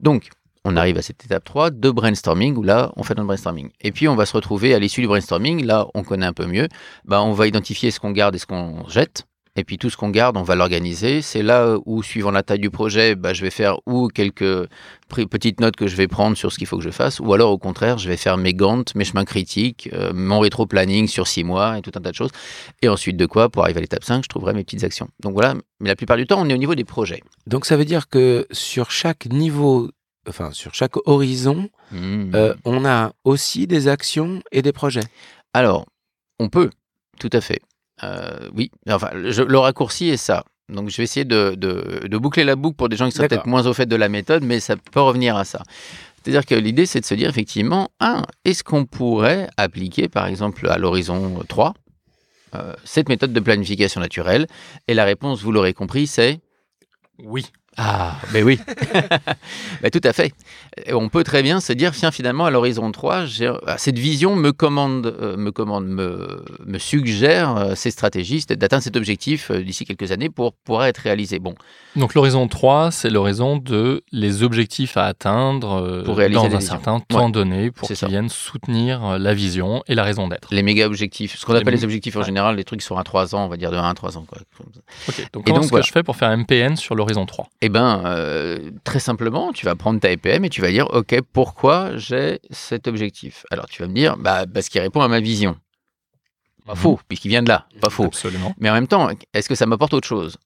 Donc, 0.00 0.30
on 0.64 0.76
arrive 0.76 0.96
à 0.98 1.02
cette 1.02 1.24
étape 1.24 1.44
3 1.44 1.70
de 1.70 1.90
brainstorming 1.90 2.56
où 2.56 2.62
là, 2.62 2.92
on 2.96 3.02
fait 3.02 3.14
notre 3.14 3.26
brainstorming. 3.26 3.70
Et 3.80 3.92
puis, 3.92 4.08
on 4.08 4.14
va 4.14 4.26
se 4.26 4.32
retrouver 4.34 4.74
à 4.74 4.78
l'issue 4.78 5.00
du 5.00 5.08
brainstorming. 5.08 5.64
Là, 5.64 5.88
on 5.94 6.04
connaît 6.04 6.26
un 6.26 6.32
peu 6.32 6.46
mieux. 6.46 6.68
Bah, 7.04 7.22
on 7.22 7.32
va 7.32 7.46
identifier 7.46 7.90
ce 7.90 8.00
qu'on 8.00 8.12
garde 8.12 8.34
et 8.34 8.38
ce 8.38 8.46
qu'on 8.46 8.88
jette. 8.88 9.26
Et 9.54 9.64
puis 9.64 9.76
tout 9.76 9.90
ce 9.90 9.98
qu'on 9.98 10.08
garde, 10.08 10.38
on 10.38 10.42
va 10.42 10.54
l'organiser. 10.54 11.20
C'est 11.20 11.42
là 11.42 11.76
où, 11.84 12.02
suivant 12.02 12.30
la 12.30 12.42
taille 12.42 12.58
du 12.58 12.70
projet, 12.70 13.14
bah, 13.14 13.34
je 13.34 13.42
vais 13.42 13.50
faire 13.50 13.76
ou 13.86 14.08
quelques 14.08 14.66
petites 15.30 15.60
notes 15.60 15.76
que 15.76 15.86
je 15.86 15.94
vais 15.94 16.08
prendre 16.08 16.38
sur 16.38 16.50
ce 16.50 16.56
qu'il 16.56 16.66
faut 16.66 16.78
que 16.78 16.82
je 16.82 16.90
fasse, 16.90 17.20
ou 17.20 17.34
alors 17.34 17.50
au 17.50 17.58
contraire, 17.58 17.98
je 17.98 18.08
vais 18.08 18.16
faire 18.16 18.38
mes 18.38 18.54
Gantt, 18.54 18.94
mes 18.94 19.04
chemins 19.04 19.26
critiques, 19.26 19.90
euh, 19.92 20.14
mon 20.14 20.40
rétro-planning 20.40 21.06
sur 21.06 21.26
six 21.26 21.44
mois 21.44 21.76
et 21.76 21.82
tout 21.82 21.90
un 21.94 22.00
tas 22.00 22.10
de 22.10 22.14
choses. 22.14 22.30
Et 22.80 22.88
ensuite 22.88 23.18
de 23.18 23.26
quoi, 23.26 23.50
pour 23.50 23.62
arriver 23.64 23.78
à 23.78 23.80
l'étape 23.82 24.04
5, 24.04 24.24
je 24.24 24.28
trouverai 24.30 24.54
mes 24.54 24.64
petites 24.64 24.84
actions. 24.84 25.08
Donc 25.20 25.34
voilà, 25.34 25.54
mais 25.80 25.90
la 25.90 25.96
plupart 25.96 26.16
du 26.16 26.26
temps, 26.26 26.40
on 26.40 26.48
est 26.48 26.54
au 26.54 26.58
niveau 26.58 26.74
des 26.74 26.84
projets. 26.84 27.20
Donc 27.46 27.66
ça 27.66 27.76
veut 27.76 27.84
dire 27.84 28.08
que 28.08 28.46
sur 28.52 28.90
chaque 28.90 29.26
niveau, 29.26 29.90
enfin 30.28 30.52
sur 30.52 30.74
chaque 30.74 30.96
horizon, 31.06 31.68
Mmh. 31.90 32.32
euh, 32.34 32.54
on 32.64 32.84
a 32.86 33.12
aussi 33.24 33.66
des 33.66 33.88
actions 33.88 34.42
et 34.50 34.62
des 34.62 34.72
projets. 34.72 35.02
Alors, 35.52 35.84
on 36.38 36.48
peut, 36.48 36.70
tout 37.20 37.28
à 37.32 37.40
fait. 37.40 37.60
Euh, 38.02 38.48
oui, 38.54 38.70
enfin, 38.88 39.10
je- 39.28 39.42
le 39.42 39.58
raccourci 39.58 40.08
est 40.08 40.16
ça. 40.16 40.44
Donc, 40.68 40.88
je 40.88 40.96
vais 40.96 41.02
essayer 41.02 41.24
de, 41.26 41.54
de- 41.54 42.06
de 42.08 42.16
boucler 42.18 42.44
la 42.44 42.56
boucle 42.56 42.76
pour 42.76 42.88
des 42.88 42.96
gens 42.96 43.06
qui 43.10 43.12
sont 43.16 43.22
peut-être 43.28 43.46
moins 43.46 43.66
au 43.66 43.74
fait 43.74 43.84
de 43.86 43.96
la 43.96 44.08
méthode, 44.08 44.42
mais 44.42 44.58
ça 44.60 44.76
peut 44.76 45.00
revenir 45.02 45.36
à 45.36 45.44
ça. 45.44 45.62
C'est-à-dire 46.24 46.46
que 46.46 46.54
l'idée, 46.54 46.86
c'est 46.86 47.00
de 47.00 47.04
se 47.04 47.14
dire 47.14 47.28
effectivement, 47.28 47.90
un, 48.00 48.22
est-ce 48.44 48.64
qu'on 48.64 48.86
pourrait 48.86 49.48
appliquer, 49.56 50.08
par 50.08 50.26
exemple, 50.26 50.68
à 50.68 50.78
l'horizon 50.78 51.42
3, 51.48 51.74
euh, 52.54 52.72
cette 52.84 53.08
méthode 53.08 53.32
de 53.34 53.40
planification 53.40 54.00
naturelle? 54.00 54.46
Et 54.88 54.94
la 54.94 55.04
réponse, 55.04 55.42
vous 55.42 55.52
l'aurez 55.52 55.74
compris, 55.74 56.06
c'est 56.06 56.40
Oui. 57.18 57.44
Ah, 57.78 58.16
ben 58.32 58.44
oui. 58.44 58.58
Ben, 59.82 59.90
tout 59.90 60.00
à 60.04 60.12
fait. 60.12 60.32
Et 60.86 60.94
on 60.94 61.08
peut 61.08 61.24
très 61.24 61.42
bien 61.42 61.60
se 61.60 61.72
dire, 61.72 61.92
tiens, 61.92 62.10
finalement, 62.10 62.44
à 62.44 62.50
l'horizon 62.50 62.90
3, 62.92 63.24
j'ai- 63.26 63.52
ah, 63.66 63.76
cette 63.78 63.98
vision 63.98 64.36
me 64.36 64.52
commande, 64.52 65.06
euh, 65.20 65.36
me, 65.36 65.50
commande 65.50 65.86
me, 65.86 66.44
me 66.64 66.78
suggère 66.78 67.56
euh, 67.56 67.74
ces 67.74 67.90
stratégies 67.90 68.44
d'atteindre 68.48 68.82
cet 68.82 68.96
objectif 68.96 69.50
euh, 69.50 69.62
d'ici 69.62 69.84
quelques 69.84 70.12
années 70.12 70.28
pour 70.30 70.52
pouvoir 70.52 70.84
être 70.86 70.98
réalisé. 70.98 71.38
Bon, 71.38 71.54
Donc 71.96 72.14
l'horizon 72.14 72.46
3, 72.46 72.90
c'est 72.90 73.10
l'horizon 73.10 73.56
de 73.56 74.02
les 74.12 74.42
objectifs 74.42 74.96
à 74.96 75.06
atteindre 75.06 76.02
Pour 76.04 76.16
réaliser 76.16 76.48
dans 76.48 76.56
un 76.56 76.60
certain 76.60 77.00
temps 77.00 77.28
donné 77.30 77.70
pour 77.70 77.88
qu'ils 77.88 78.08
viennent 78.08 78.28
soutenir 78.28 79.18
la 79.18 79.34
vision 79.34 79.82
et 79.88 79.94
la 79.94 80.04
raison 80.04 80.28
d'être. 80.28 80.48
les 80.52 80.62
méga 80.62 80.86
objectifs, 80.86 81.36
ce 81.38 81.44
qu'on 81.46 81.54
appelle 81.54 81.74
les 81.74 81.84
objectifs 81.84 82.16
en 82.16 82.20
ouais. 82.20 82.26
général, 82.26 82.56
les 82.56 82.64
trucs 82.64 82.80
qui 82.80 82.86
sont 82.86 82.96
à 82.96 83.04
3 83.04 83.34
ans, 83.34 83.44
on 83.46 83.48
va 83.48 83.56
dire 83.56 83.70
de 83.70 83.76
1 83.76 83.88
à 83.88 83.94
3 83.94 84.16
ans. 84.18 84.24
Quoi. 84.28 84.38
Donc 84.38 85.16
Et 85.18 85.24
comment 85.32 85.56
donc, 85.56 85.64
est-ce 85.64 85.70
voilà. 85.70 85.82
que 85.82 85.88
je 85.88 85.92
fais 85.92 86.02
pour 86.02 86.16
faire 86.16 86.28
un 86.28 86.36
MPN 86.36 86.76
sur 86.76 86.94
l'horizon 86.94 87.26
3 87.26 87.48
Eh 87.64 87.68
bien, 87.68 88.02
très 88.84 88.98
simplement, 88.98 89.52
tu 89.52 89.64
vas 89.66 89.76
prendre 89.76 90.00
ta 90.00 90.10
EPM 90.10 90.44
et 90.44 90.50
tu 90.50 90.60
vas 90.60 90.70
dire, 90.70 90.88
OK, 90.92 91.14
pourquoi 91.32 91.96
j'ai 91.96 92.40
cet 92.50 92.88
objectif? 92.88 93.46
Alors, 93.52 93.66
tu 93.66 93.80
vas 93.82 93.88
me 93.88 93.94
dire, 93.94 94.16
bah, 94.18 94.46
parce 94.52 94.68
qu'il 94.68 94.80
répond 94.80 95.00
à 95.00 95.06
ma 95.08 95.20
vision. 95.20 95.56
Pas 96.66 96.72
Mhm. 96.74 96.78
faux, 96.78 97.00
puisqu'il 97.08 97.28
vient 97.28 97.42
de 97.42 97.48
là, 97.48 97.66
pas 97.80 97.88
faux. 97.90 98.04
Absolument. 98.04 98.52
Mais 98.58 98.68
en 98.68 98.74
même 98.74 98.88
temps, 98.88 99.08
est-ce 99.32 99.48
que 99.48 99.54
ça 99.54 99.66
m'apporte 99.66 99.94
autre 99.94 100.06
chose? 100.08 100.36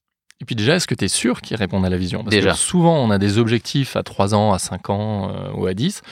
Et 0.43 0.45
puis 0.45 0.55
déjà, 0.55 0.75
est-ce 0.77 0.87
que 0.87 0.95
tu 0.95 1.07
es 1.07 1.09
sûr 1.09 1.41
qu'ils 1.41 1.57
répondent 1.57 1.85
à 1.87 1.91
la 1.91 1.97
vision? 1.97 2.23
Parce 2.23 2.37
Déjà. 2.37 2.51
que 2.53 2.57
souvent, 2.59 2.97
on 3.03 3.11
a 3.11 3.17
des 3.19 3.39
objectifs 3.39 3.97
à 3.97 4.03
3 4.03 4.35
ans, 4.35 4.53
à 4.53 4.59
5 4.59 4.91
ans 4.91 5.31
euh, 5.31 5.53
ou 5.55 5.67
à 5.67 5.73
10, 5.75 6.03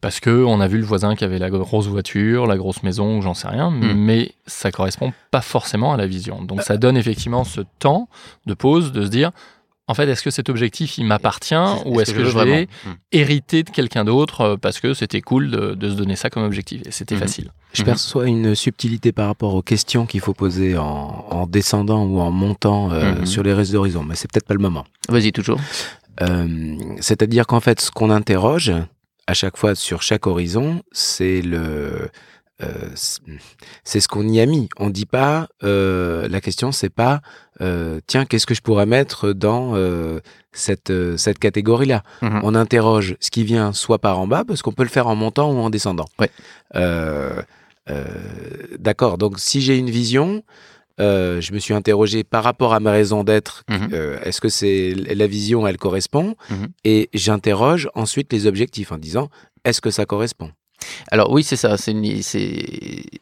parce 0.00 0.20
qu'on 0.20 0.60
a 0.60 0.68
vu 0.68 0.78
le 0.78 0.84
voisin 0.84 1.14
qui 1.16 1.24
avait 1.24 1.38
la 1.38 1.50
grosse 1.50 1.86
voiture, 1.86 2.46
la 2.46 2.56
grosse 2.56 2.82
maison, 2.82 3.18
ou 3.18 3.22
j'en 3.22 3.34
sais 3.34 3.48
rien, 3.48 3.70
Hmm. 3.70 3.92
mais 3.94 4.32
ça 4.46 4.70
correspond 4.72 5.12
pas 5.30 5.42
forcément 5.42 5.92
à 5.92 5.96
la 5.98 6.06
vision. 6.06 6.42
Donc 6.42 6.62
ça 6.62 6.76
donne 6.78 6.96
effectivement 6.96 7.44
ce 7.44 7.60
temps 7.78 8.08
de 8.46 8.54
pause, 8.54 8.92
de 8.92 9.02
se 9.04 9.08
dire, 9.10 9.32
en 9.88 9.94
fait, 9.94 10.08
est-ce 10.08 10.22
que 10.22 10.30
cet 10.30 10.48
objectif, 10.48 10.98
il 10.98 11.04
m'appartient 11.04 11.54
ou 11.84 12.00
est-ce 12.00 12.12
que, 12.12 12.20
je 12.20 12.24
vais 12.24 12.30
vraiment? 12.32 12.60
Hmm. 12.84 12.94
hériter 13.12 13.62
de 13.62 13.70
quelqu'un 13.70 14.04
d'autre 14.04 14.40
euh, 14.40 14.56
parce 14.56 14.80
que 14.80 14.94
c'était 14.94 15.20
cool 15.20 15.50
de, 15.50 15.74
de 15.74 15.90
se 15.90 15.94
donner 15.94 16.16
ça 16.16 16.28
comme 16.30 16.42
objectif 16.44 16.82
et 16.86 16.90
c'était 16.90 17.14
Mhm. 17.14 17.20
facile 17.20 17.50
Je 17.72 17.82
Mhm. 17.82 17.86
perçois 17.86 18.26
une 18.26 18.54
subtilité 18.54 19.12
par 19.12 19.26
rapport 19.28 19.54
aux 19.54 19.62
questions 19.62 20.06
qu'il 20.06 20.20
faut 20.20 20.34
poser 20.34 20.76
en, 20.76 21.26
en 21.30 21.46
descendant 21.46 22.04
ou 22.04 22.20
en 22.20 22.30
montant 22.30 22.90
euh, 22.90 23.24
sur 23.26 23.42
les 23.42 23.52
restes 23.52 23.72
d'horizon, 23.72 24.02
mais 24.02 24.16
c'est 24.16 24.30
peut-être 24.30 24.46
pas 24.46 24.54
le 24.54 24.60
moment. 24.60 24.84
Vas-y, 25.08 25.30
toujours. 25.32 25.60
Euh, 26.22 26.76
C'est-à-dire 27.00 27.46
qu'en 27.46 27.60
fait, 27.60 27.80
ce 27.80 27.90
qu'on 27.90 28.10
interroge 28.10 28.72
à 29.26 29.34
chaque 29.34 29.56
fois 29.56 29.74
sur 29.74 30.02
chaque 30.02 30.26
horizon, 30.26 30.82
c'est 30.92 31.42
le 31.42 32.08
euh, 32.62 32.90
c'est- 32.94 34.00
ce 34.00 34.08
qu'on 34.08 34.26
y 34.28 34.40
a 34.40 34.46
mis. 34.46 34.68
On 34.78 34.90
dit 34.90 35.06
pas 35.06 35.48
euh, 35.62 36.26
la 36.28 36.40
question, 36.40 36.72
c'est 36.72 36.88
pas 36.90 37.20
euh, 37.60 38.00
tiens 38.06 38.24
qu'est-ce 38.24 38.46
que 38.46 38.54
je 38.54 38.62
pourrais 38.62 38.86
mettre 38.86 39.32
dans 39.32 39.72
euh, 39.74 40.20
cette 40.52 40.90
euh, 40.90 41.16
cette 41.16 41.38
catégorie-là? 41.38 42.02
Mhm. 42.22 42.40
On 42.44 42.54
interroge 42.54 43.16
ce 43.20 43.30
qui 43.30 43.44
vient 43.44 43.72
soit 43.72 43.98
par 43.98 44.18
en 44.18 44.26
bas 44.26 44.44
parce 44.46 44.62
qu'on 44.62 44.72
peut 44.72 44.82
le 44.84 44.88
faire 44.88 45.06
en 45.06 45.14
montant 45.16 45.52
ou 45.52 45.58
en 45.58 45.70
descendant. 45.70 46.06
Ouais. 46.18 46.30
Euh, 46.74 47.42
euh, 47.90 48.04
D'accord. 48.78 49.18
Donc 49.18 49.38
si 49.38 49.60
j'ai 49.60 49.76
une 49.78 49.90
vision, 49.90 50.42
euh, 51.00 51.40
je 51.42 51.52
me 51.52 51.58
suis 51.58 51.74
interrogé 51.74 52.24
par 52.24 52.42
rapport 52.42 52.72
à 52.74 52.80
ma 52.80 52.90
raison 52.92 53.22
d'être. 53.24 53.64
Mhm. 53.68 53.88
euh, 53.92 54.18
Est-ce 54.22 54.40
que 54.40 54.48
c'est 54.48 54.94
la 54.94 55.26
vision, 55.26 55.66
elle 55.66 55.76
correspond? 55.78 56.36
Mhm. 56.50 56.68
Et 56.84 57.10
j'interroge 57.14 57.88
ensuite 57.94 58.32
les 58.32 58.46
objectifs 58.46 58.92
en 58.92 58.98
disant 58.98 59.28
est-ce 59.64 59.80
que 59.80 59.90
ça 59.90 60.06
correspond? 60.06 60.50
Alors 61.10 61.30
oui, 61.30 61.42
c'est 61.42 61.56
ça. 61.56 61.76
C'est 61.76 61.94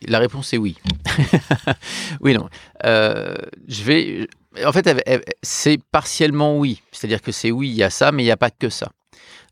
la 0.07 0.19
réponse 0.19 0.53
est 0.53 0.59
oui. 0.59 0.77
oui, 2.21 2.35
non. 2.35 2.49
Euh, 2.85 3.35
je 3.69 3.83
vais. 3.83 4.29
En 4.65 4.73
fait, 4.73 4.89
c'est 5.43 5.81
partiellement 5.91 6.59
oui. 6.59 6.83
C'est-à-dire 6.93 7.23
que 7.23 7.33
c'est 7.33 7.51
oui, 7.51 7.69
il 7.69 7.75
y 7.75 7.83
a 7.83 7.91
ça, 7.91 8.13
mais 8.13 8.23
il 8.23 8.27
n'y 8.27 8.33
a 8.33 8.37
pas 8.37 8.51
que 8.51 8.69
ça. 8.69 8.89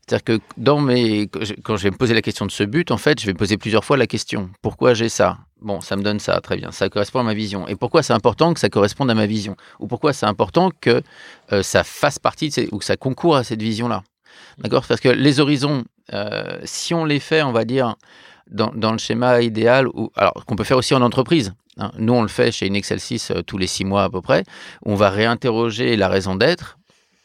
C'est-à-dire 0.05 0.23
que 0.25 0.39
dans 0.57 0.79
mes, 0.81 1.29
quand 1.63 1.77
je 1.77 1.83
vais 1.83 1.91
me 1.91 1.97
poser 1.97 2.13
la 2.13 2.21
question 2.21 2.45
de 2.45 2.51
ce 2.51 2.63
but, 2.63 2.91
en 2.91 2.97
fait, 2.97 3.21
je 3.21 3.25
vais 3.25 3.31
me 3.33 3.37
poser 3.37 3.57
plusieurs 3.57 3.85
fois 3.85 3.95
la 3.95 4.07
question 4.07 4.49
pourquoi 4.61 4.93
j'ai 4.93 5.07
ça? 5.07 5.37
Bon, 5.61 5.79
ça 5.79 5.95
me 5.95 6.03
donne 6.03 6.19
ça, 6.19 6.41
très 6.41 6.57
bien. 6.57 6.73
Ça 6.73 6.89
correspond 6.89 7.21
à 7.21 7.23
ma 7.23 7.33
vision. 7.33 7.65
Et 7.69 7.77
pourquoi 7.77 8.03
c'est 8.03 8.11
important 8.11 8.53
que 8.53 8.59
ça 8.59 8.69
corresponde 8.69 9.09
à 9.09 9.15
ma 9.15 9.27
vision? 9.27 9.55
Ou 9.79 9.87
pourquoi 9.87 10.11
c'est 10.11 10.25
important 10.25 10.71
que 10.81 11.01
euh, 11.53 11.63
ça 11.63 11.85
fasse 11.85 12.19
partie 12.19 12.49
de 12.49 12.53
ces- 12.53 12.69
ou 12.73 12.79
que 12.79 12.85
ça 12.85 12.97
concourt 12.97 13.37
à 13.37 13.45
cette 13.45 13.61
vision-là? 13.61 14.03
D'accord? 14.57 14.85
Parce 14.85 14.99
que 14.99 15.07
les 15.07 15.39
horizons, 15.39 15.85
euh, 16.13 16.59
si 16.63 16.93
on 16.93 17.05
les 17.05 17.19
fait, 17.19 17.43
on 17.43 17.51
va 17.51 17.65
dire, 17.65 17.95
dans, 18.49 18.91
le 18.91 18.97
schéma 18.97 19.41
idéal, 19.41 19.87
ou, 19.87 20.11
alors 20.15 20.45
qu'on 20.45 20.55
peut 20.55 20.63
faire 20.63 20.77
aussi 20.77 20.93
en 20.93 21.01
entreprise. 21.01 21.53
hein. 21.77 21.91
Nous, 21.97 22.13
on 22.13 22.21
le 22.21 22.27
fait 22.27 22.51
chez 22.51 22.67
une 22.67 22.75
Excel 22.75 22.99
6 22.99 23.31
euh, 23.31 23.41
tous 23.41 23.57
les 23.57 23.67
six 23.67 23.85
mois 23.85 24.03
à 24.03 24.09
peu 24.09 24.21
près, 24.21 24.43
on 24.85 24.95
va 24.95 25.09
réinterroger 25.09 25.95
la 25.95 26.09
raison 26.09 26.35
d'être. 26.35 26.77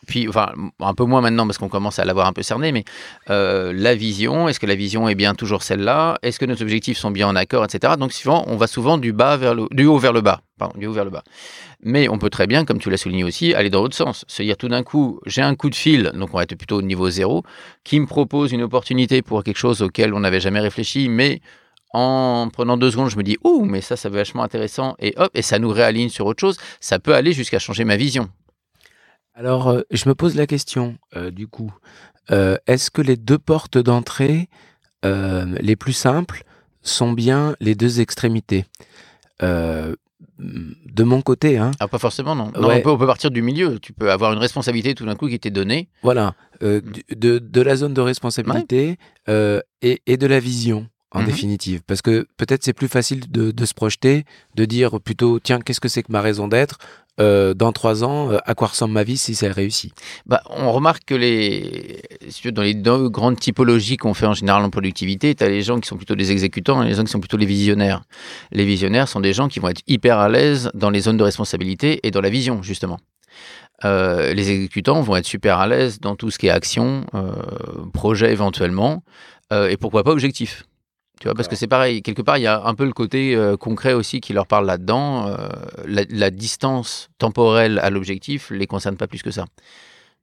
Puis, 0.09 0.27
enfin, 0.27 0.53
un 0.81 0.95
peu 0.95 1.05
moins 1.05 1.21
maintenant 1.21 1.47
parce 1.47 1.59
qu'on 1.59 1.69
commence 1.69 1.99
à 1.99 2.05
l'avoir 2.07 2.27
un 2.27 2.33
peu 2.33 2.43
cerné, 2.43 2.73
mais 2.73 2.85
euh, 3.29 3.73
la 3.77 3.95
vision, 3.95 4.49
est-ce 4.49 4.59
que 4.59 4.67
la 4.67 4.75
vision 4.75 5.07
est 5.07 5.15
bien 5.15 5.35
toujours 5.35 5.63
celle-là? 5.63 6.19
Est-ce 6.23 6.41
que 6.41 6.47
nos 6.47 6.61
objectifs 6.63 6.97
sont 6.97 7.11
bien 7.11 7.29
en 7.29 7.37
accord, 7.37 7.63
etc. 7.63 7.93
Donc, 7.99 8.13
suivant, 8.13 8.43
on 8.47 8.57
va 8.57 8.67
souvent 8.67 8.97
du 8.97 9.13
bas 9.13 9.37
vers 9.37 9.55
le, 9.55 9.67
du 9.71 9.85
haut 9.85 9.99
vers 9.99 10.15
le 10.15 10.23
bas, 10.23 10.41
du 10.77 10.87
haut 10.87 10.93
vers 10.93 11.05
le 11.05 11.11
bas. 11.11 11.23
Mais 11.83 12.09
on 12.09 12.17
peut 12.17 12.31
très 12.31 12.47
bien, 12.47 12.65
comme 12.65 12.79
tu 12.79 12.89
l'as 12.89 12.97
souligné 12.97 13.23
aussi, 13.23 13.53
aller 13.53 13.69
dans 13.69 13.83
l'autre 13.83 13.95
sens. 13.95 14.25
Se 14.29 14.43
dire 14.43 14.57
tout 14.57 14.69
d'un 14.69 14.83
coup, 14.83 15.21
j'ai 15.27 15.43
un 15.43 15.55
coup 15.55 15.69
de 15.69 15.75
fil, 15.75 16.11
donc 16.15 16.31
on 16.33 16.39
va 16.39 16.45
être 16.45 16.57
plutôt 16.57 16.79
au 16.79 16.83
niveau 16.83 17.11
zéro, 17.11 17.45
qui 17.85 18.01
me 18.01 18.07
propose 18.07 18.51
une 18.53 18.63
opportunité 18.63 19.21
pour 19.21 19.45
quelque 19.45 19.59
chose 19.59 19.83
auquel 19.83 20.15
on 20.15 20.21
n'avait 20.21 20.41
jamais 20.41 20.61
réfléchi, 20.61 21.11
mais 21.11 21.43
en 21.93 22.49
prenant 22.51 22.79
deux 22.79 22.91
secondes, 22.91 23.11
je 23.11 23.17
me 23.19 23.23
dis, 23.23 23.37
ouh, 23.45 23.65
mais 23.65 23.83
ça, 23.83 23.97
ça 23.97 24.09
va 24.09 24.19
vachement 24.19 24.43
intéressant, 24.43 24.97
et 24.99 25.13
hop, 25.19 25.31
et 25.35 25.43
ça 25.43 25.59
nous 25.59 25.71
réaligne 25.71 26.09
sur 26.09 26.25
autre 26.25 26.41
chose. 26.41 26.57
Ça 26.81 26.99
peut 26.99 27.15
aller 27.15 27.33
jusqu'à 27.33 27.59
changer 27.59 27.85
ma 27.85 27.97
vision. 27.97 28.31
Alors, 29.39 29.69
euh, 29.69 29.83
je 29.93 30.09
me 30.09 30.15
pose 30.17 30.35
la 30.35 30.49
question, 30.49 30.99
euh, 31.17 31.31
du 31.31 31.47
coup, 31.47 31.73
euh, 32.33 32.57
est-ce 32.67 32.91
que 32.91 33.01
les 33.03 33.17
deux 33.17 33.39
portes 33.39 33.79
d'entrée 33.79 34.49
euh, 35.05 35.45
les 35.61 35.77
plus 35.77 35.93
simples 35.93 36.43
sont 36.83 37.13
bien 37.13 37.55
les 37.61 37.77
deux 37.77 38.01
extrémités? 38.01 38.65
De 39.41 41.05
mon 41.05 41.23
côté, 41.23 41.57
hein, 41.59 41.71
Ah, 41.79 41.87
pas 41.87 41.99
forcément, 41.99 42.35
non. 42.35 42.51
Non, 42.59 42.67
Ouais. 42.69 42.79
on, 42.79 42.83
peut, 42.83 42.91
on 42.91 42.99
peut 42.99 43.07
partir 43.07 43.31
du 43.31 43.41
milieu. 43.43 43.79
Tu 43.79 43.93
peux 43.93 44.11
avoir 44.11 44.33
une 44.33 44.41
responsabilité 44.41 44.97
tout 44.97 45.07
d'un 45.07 45.15
coup 45.15 45.29
qui 45.29 45.39
t'est 45.39 45.51
donnée. 45.53 45.89
voilà, 46.03 46.35
euh, 46.65 46.81
du- 46.81 47.05
de, 47.15 47.39
de 47.39 47.61
la 47.61 47.77
zone 47.77 47.95
de 47.95 48.01
responsabilité 48.01 48.99
euh, 49.29 49.61
et, 49.83 50.03
et 50.07 50.17
de 50.17 50.27
la 50.27 50.41
vision. 50.41 50.89
En 51.13 51.21
Mhm. 51.21 51.27
définitive, 51.27 51.81
parce 51.87 52.03
que 52.03 52.27
peut-être 52.37 52.63
c'est 52.63 52.75
plus 52.75 52.87
facile 52.87 53.31
de, 53.31 53.51
de 53.51 53.65
se 53.65 53.73
projeter, 53.73 54.27
de 54.57 54.67
dire 54.67 55.01
plutôt 55.01 55.41
tiens 55.41 55.59
qu'est-ce 55.59 55.81
que 55.81 55.89
c'est 55.89 56.03
que 56.03 56.13
ma 56.13 56.21
raison 56.21 56.49
d'être? 56.49 56.77
Euh, 57.21 57.53
dans 57.53 57.73
trois 57.73 58.05
ans, 58.05 58.31
euh, 58.31 58.39
à 58.45 58.55
quoi 58.55 58.69
ressemble 58.69 58.95
ma 58.95 59.03
vie 59.03 59.17
si 59.17 59.35
ça 59.35 59.51
réussit 59.51 59.93
Bah, 60.27 60.41
on 60.51 60.71
remarque 60.73 61.05
que 61.05 61.15
les, 61.15 62.01
dans 62.53 62.63
les 62.63 62.75
deux 62.75 63.09
grandes 63.09 63.41
typologies 63.41 63.97
qu'on 63.97 64.15
fait 64.15 64.27
en 64.27 64.35
général 64.35 64.63
en 64.63 64.71
productivité, 64.71 65.35
tu 65.35 65.43
as 65.43 65.49
les 65.49 65.63
gens 65.63 65.81
qui 65.81 65.89
sont 65.89 65.97
plutôt 65.97 66.15
des 66.15 66.31
exécutants 66.31 66.83
et 66.83 66.89
les 66.89 66.95
gens 66.95 67.03
qui 67.03 67.11
sont 67.11 67.21
plutôt 67.21 67.37
les 67.37 67.47
visionnaires. 67.47 68.03
Les 68.53 68.65
visionnaires 68.65 69.09
sont 69.09 69.21
des 69.21 69.33
gens 69.33 69.49
qui 69.49 69.59
vont 69.59 69.69
être 69.69 69.83
hyper 69.89 70.19
à 70.19 70.29
l'aise 70.29 70.71
dans 70.75 70.91
les 70.91 71.01
zones 71.01 71.17
de 71.17 71.25
responsabilité 71.25 72.01
et 72.05 72.11
dans 72.11 72.21
la 72.21 72.31
vision, 72.31 72.63
justement. 72.63 72.99
Euh, 73.85 74.33
les 74.35 74.51
exécutants 74.51 75.01
vont 75.03 75.17
être 75.17 75.27
super 75.27 75.59
à 75.59 75.67
l'aise 75.67 76.01
dans 76.01 76.15
tout 76.15 76.31
ce 76.31 76.39
qui 76.39 76.47
est 76.47 76.51
action, 76.51 77.05
projet 77.93 78.31
éventuellement, 78.31 79.03
et 79.53 79.77
pourquoi 79.77 80.05
pas 80.05 80.11
objectif. 80.13 80.65
Tu 81.21 81.27
vois, 81.27 81.35
parce 81.35 81.49
que 81.49 81.57
c'est 81.57 81.67
pareil, 81.67 82.03
quelque 82.03 82.23
part, 82.23 82.39
il 82.39 82.43
y 82.43 82.47
a 82.47 82.63
un 82.65 82.75
peu 82.75 82.85
le 82.85 82.93
côté 82.93 83.35
euh, 83.35 83.57
concret 83.57 83.93
aussi 83.93 84.21
qui 84.21 84.33
leur 84.33 84.47
parle 84.47 84.67
là-dedans. 84.67 85.27
Euh, 85.27 85.49
la, 85.85 86.05
la 86.09 86.31
distance 86.31 87.11
temporelle 87.19 87.81
à 87.81 87.91
l'objectif 87.91 88.51
les 88.51 88.67
concerne 88.67 88.97
pas 88.97 89.09
plus 89.09 89.23
que 89.23 89.33
ça. 89.33 89.45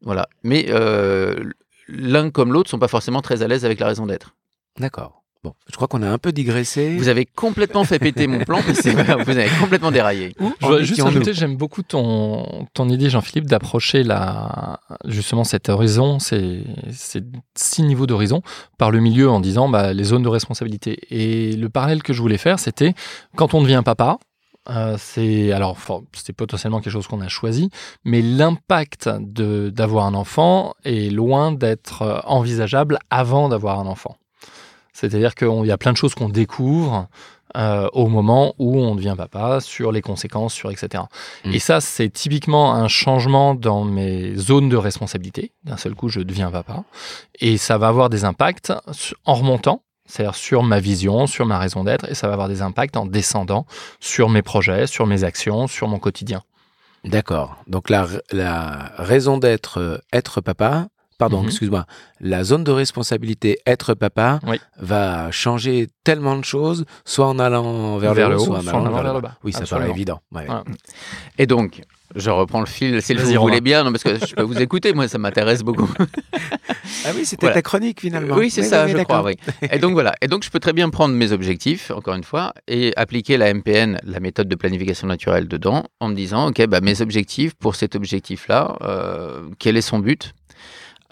Voilà. 0.02 0.30
Mais 0.44 0.68
euh, 0.70 1.52
l'un 1.88 2.30
comme 2.30 2.54
l'autre 2.54 2.70
sont 2.70 2.80
pas 2.80 2.88
forcément 2.88 3.22
très 3.22 3.44
à 3.44 3.48
l'aise 3.48 3.66
avec 3.66 3.80
la 3.80 3.88
raison 3.88 4.06
d'être. 4.06 4.36
D'accord. 4.80 5.25
Bon, 5.46 5.54
je 5.70 5.76
crois 5.76 5.88
qu'on 5.88 6.02
a 6.02 6.10
un 6.10 6.18
peu 6.18 6.32
digressé. 6.32 6.98
Vous 6.98 7.08
avez 7.08 7.24
complètement 7.24 7.84
fait 7.84 8.00
péter 8.00 8.26
mon 8.26 8.40
plan, 8.40 8.62
mais 8.66 8.74
vous 9.24 9.38
avez 9.38 9.50
complètement 9.60 9.92
déraillé. 9.92 10.34
Je 10.40 10.44
voudrais 10.66 10.82
En 10.82 10.84
juste 10.84 10.90
méfions-nous. 10.94 11.10
ajouter, 11.18 11.34
j'aime 11.36 11.56
beaucoup 11.56 11.84
ton, 11.84 12.66
ton 12.74 12.90
idée, 12.90 13.12
Jean-Philippe, 13.12 13.46
d'approcher 13.46 14.02
la, 14.02 14.80
justement 15.06 15.44
cet 15.44 15.70
horizon, 15.70 16.18
ces, 16.18 16.64
ces 16.92 17.22
six 17.54 17.84
niveaux 17.84 18.08
d'horizon, 18.08 18.42
par 18.80 18.90
le 18.90 19.00
milieu 19.00 19.30
en 19.30 19.40
disant 19.40 19.70
bah, 19.70 19.94
les 19.94 20.04
zones 20.06 20.24
de 20.24 20.30
responsabilité. 20.30 20.98
Et 21.12 21.56
le 21.56 21.70
parallèle 21.70 22.02
que 22.02 22.12
je 22.12 22.22
voulais 22.24 22.40
faire, 22.40 22.58
c'était 22.58 22.96
quand 23.36 23.54
on 23.54 23.62
devient 23.62 23.84
papa, 23.86 24.18
euh, 24.72 24.96
c'est 24.98 25.52
alors 25.52 25.78
c'est 26.14 26.34
potentiellement 26.34 26.80
quelque 26.80 26.92
chose 26.92 27.06
qu'on 27.06 27.22
a 27.22 27.28
choisi, 27.28 27.70
mais 28.04 28.24
l'impact 28.24 29.08
d'avoir 29.10 30.08
un 30.08 30.16
enfant 30.16 30.74
est 30.86 31.12
loin 31.12 31.52
d'être 31.52 32.24
envisageable 32.26 32.98
avant 33.12 33.48
d'avoir 33.48 33.80
un 33.80 33.86
enfant. 33.86 34.18
C'est-à-dire 34.96 35.36
qu'il 35.36 35.66
y 35.66 35.72
a 35.72 35.78
plein 35.78 35.92
de 35.92 35.98
choses 35.98 36.16
qu'on 36.16 36.30
découvre 36.30 37.10
euh, 37.58 37.90
au 37.92 38.08
moment 38.08 38.56
où 38.60 38.80
on 38.80 38.96
devient 38.96 39.16
papa, 39.18 39.60
sur 39.60 39.92
les 39.92 40.02
conséquences, 40.02 40.54
sur 40.54 40.72
etc. 40.72 41.04
Mm. 41.44 41.54
Et 41.54 41.60
ça, 41.60 41.82
c'est 41.82 42.10
typiquement 42.10 42.74
un 42.74 42.88
changement 42.88 43.56
dans 43.56 43.84
mes 43.84 44.36
zones 44.38 44.70
de 44.70 44.78
responsabilité. 44.78 45.52
D'un 45.66 45.76
seul 45.76 45.96
coup, 45.96 46.08
je 46.08 46.22
deviens 46.22 46.50
papa. 46.50 46.86
Et 47.42 47.58
ça 47.58 47.78
va 47.78 47.90
avoir 47.90 48.10
des 48.10 48.24
impacts 48.24 48.72
en 49.26 49.34
remontant, 49.34 49.84
c'est-à-dire 50.06 50.36
sur 50.36 50.64
ma 50.64 50.80
vision, 50.80 51.28
sur 51.28 51.46
ma 51.46 51.60
raison 51.60 51.84
d'être, 51.84 52.10
et 52.10 52.16
ça 52.16 52.28
va 52.28 52.34
avoir 52.34 52.48
des 52.48 52.62
impacts 52.62 52.96
en 52.96 53.06
descendant 53.06 53.66
sur 54.00 54.30
mes 54.30 54.44
projets, 54.44 54.88
sur 54.88 55.08
mes 55.08 55.26
actions, 55.26 55.68
sur 55.68 55.90
mon 55.90 56.00
quotidien. 56.00 56.42
D'accord. 57.04 57.58
Donc 57.68 57.90
la, 57.90 58.08
la 58.32 58.94
raison 58.98 59.38
d'être 59.38 59.80
euh, 59.80 59.98
être 60.14 60.40
papa, 60.40 60.88
pardon, 61.18 61.42
Mhm. 61.42 61.48
excuse-moi, 61.48 61.86
la 62.20 62.44
zone 62.44 62.64
de 62.64 62.72
responsabilité 62.72 63.58
être 63.66 63.94
papa 63.94 64.40
Oui. 64.48 64.60
va 64.78 65.32
changer 65.32 65.88
tellement 66.04 66.38
de 66.38 66.44
choses, 66.46 66.86
soit 67.06 67.28
en 67.28 67.40
allant 67.40 67.98
vers, 67.98 68.14
le 68.14 68.36
haut, 68.36 68.40
soit 68.40 68.58
en 68.60 68.68
allant 68.86 69.02
vers, 69.02 69.14
le 69.14 69.22
bas. 69.22 69.38
Oui, 69.44 69.54
ça 69.54 69.66
paraît 69.66 69.90
évident. 69.90 70.22
ouais. 70.34 70.46
Voilà. 70.46 70.64
Et 71.38 71.48
donc, 71.48 71.82
je 72.16 72.30
reprends 72.30 72.60
le 72.60 72.66
fil, 72.68 73.02
si 73.02 73.14
vous 73.14 73.42
voulez 73.42 73.62
bien, 73.62 73.84
non, 73.84 73.92
parce 73.92 74.04
que 74.04 74.18
je 74.26 74.36
peux 74.36 74.44
vous 74.44 74.62
écouter, 74.62 74.94
moi 74.94 75.08
ça 75.08 75.18
m'intéresse 75.18 75.64
beaucoup. 75.64 75.92
Ah 77.08 77.10
oui, 77.16 77.26
c'était 77.26 77.48
Voilà. 77.48 77.56
ta 77.56 77.62
chronique 77.62 78.02
finalement. 78.02 78.36
Oui, 78.36 78.50
c'est 78.50 78.64
ça, 78.64 78.86
oui, 78.86 78.92
je 78.96 79.04
crois. 79.04 79.24
Oui. 79.24 79.36
Et 79.72 79.80
donc 79.80 79.94
voilà. 79.94 80.14
Et 80.22 80.28
donc 80.28 80.44
je 80.44 80.50
peux 80.50 80.60
très 80.60 80.74
bien 80.74 80.90
prendre 80.90 81.14
mes 81.16 81.32
objectifs, 81.32 81.92
encore 81.92 82.16
une 82.16 82.24
fois, 82.24 82.54
et 82.68 82.94
appliquer 82.96 83.38
la 83.38 83.54
MPN, 83.54 84.00
la 84.04 84.20
méthode 84.20 84.48
de 84.48 84.56
planification 84.56 85.08
naturelle 85.08 85.48
dedans, 85.48 85.84
en 86.00 86.08
me 86.10 86.16
disant, 86.16 86.48
ok, 86.50 86.66
bah, 86.68 86.82
mes 86.82 87.02
objectifs 87.02 87.54
pour 87.56 87.76
cet 87.76 87.96
objectif-là, 87.96 88.78
euh, 88.82 89.50
quel 89.60 89.78
est 89.78 89.82
son 89.82 90.00
but? 90.00 90.34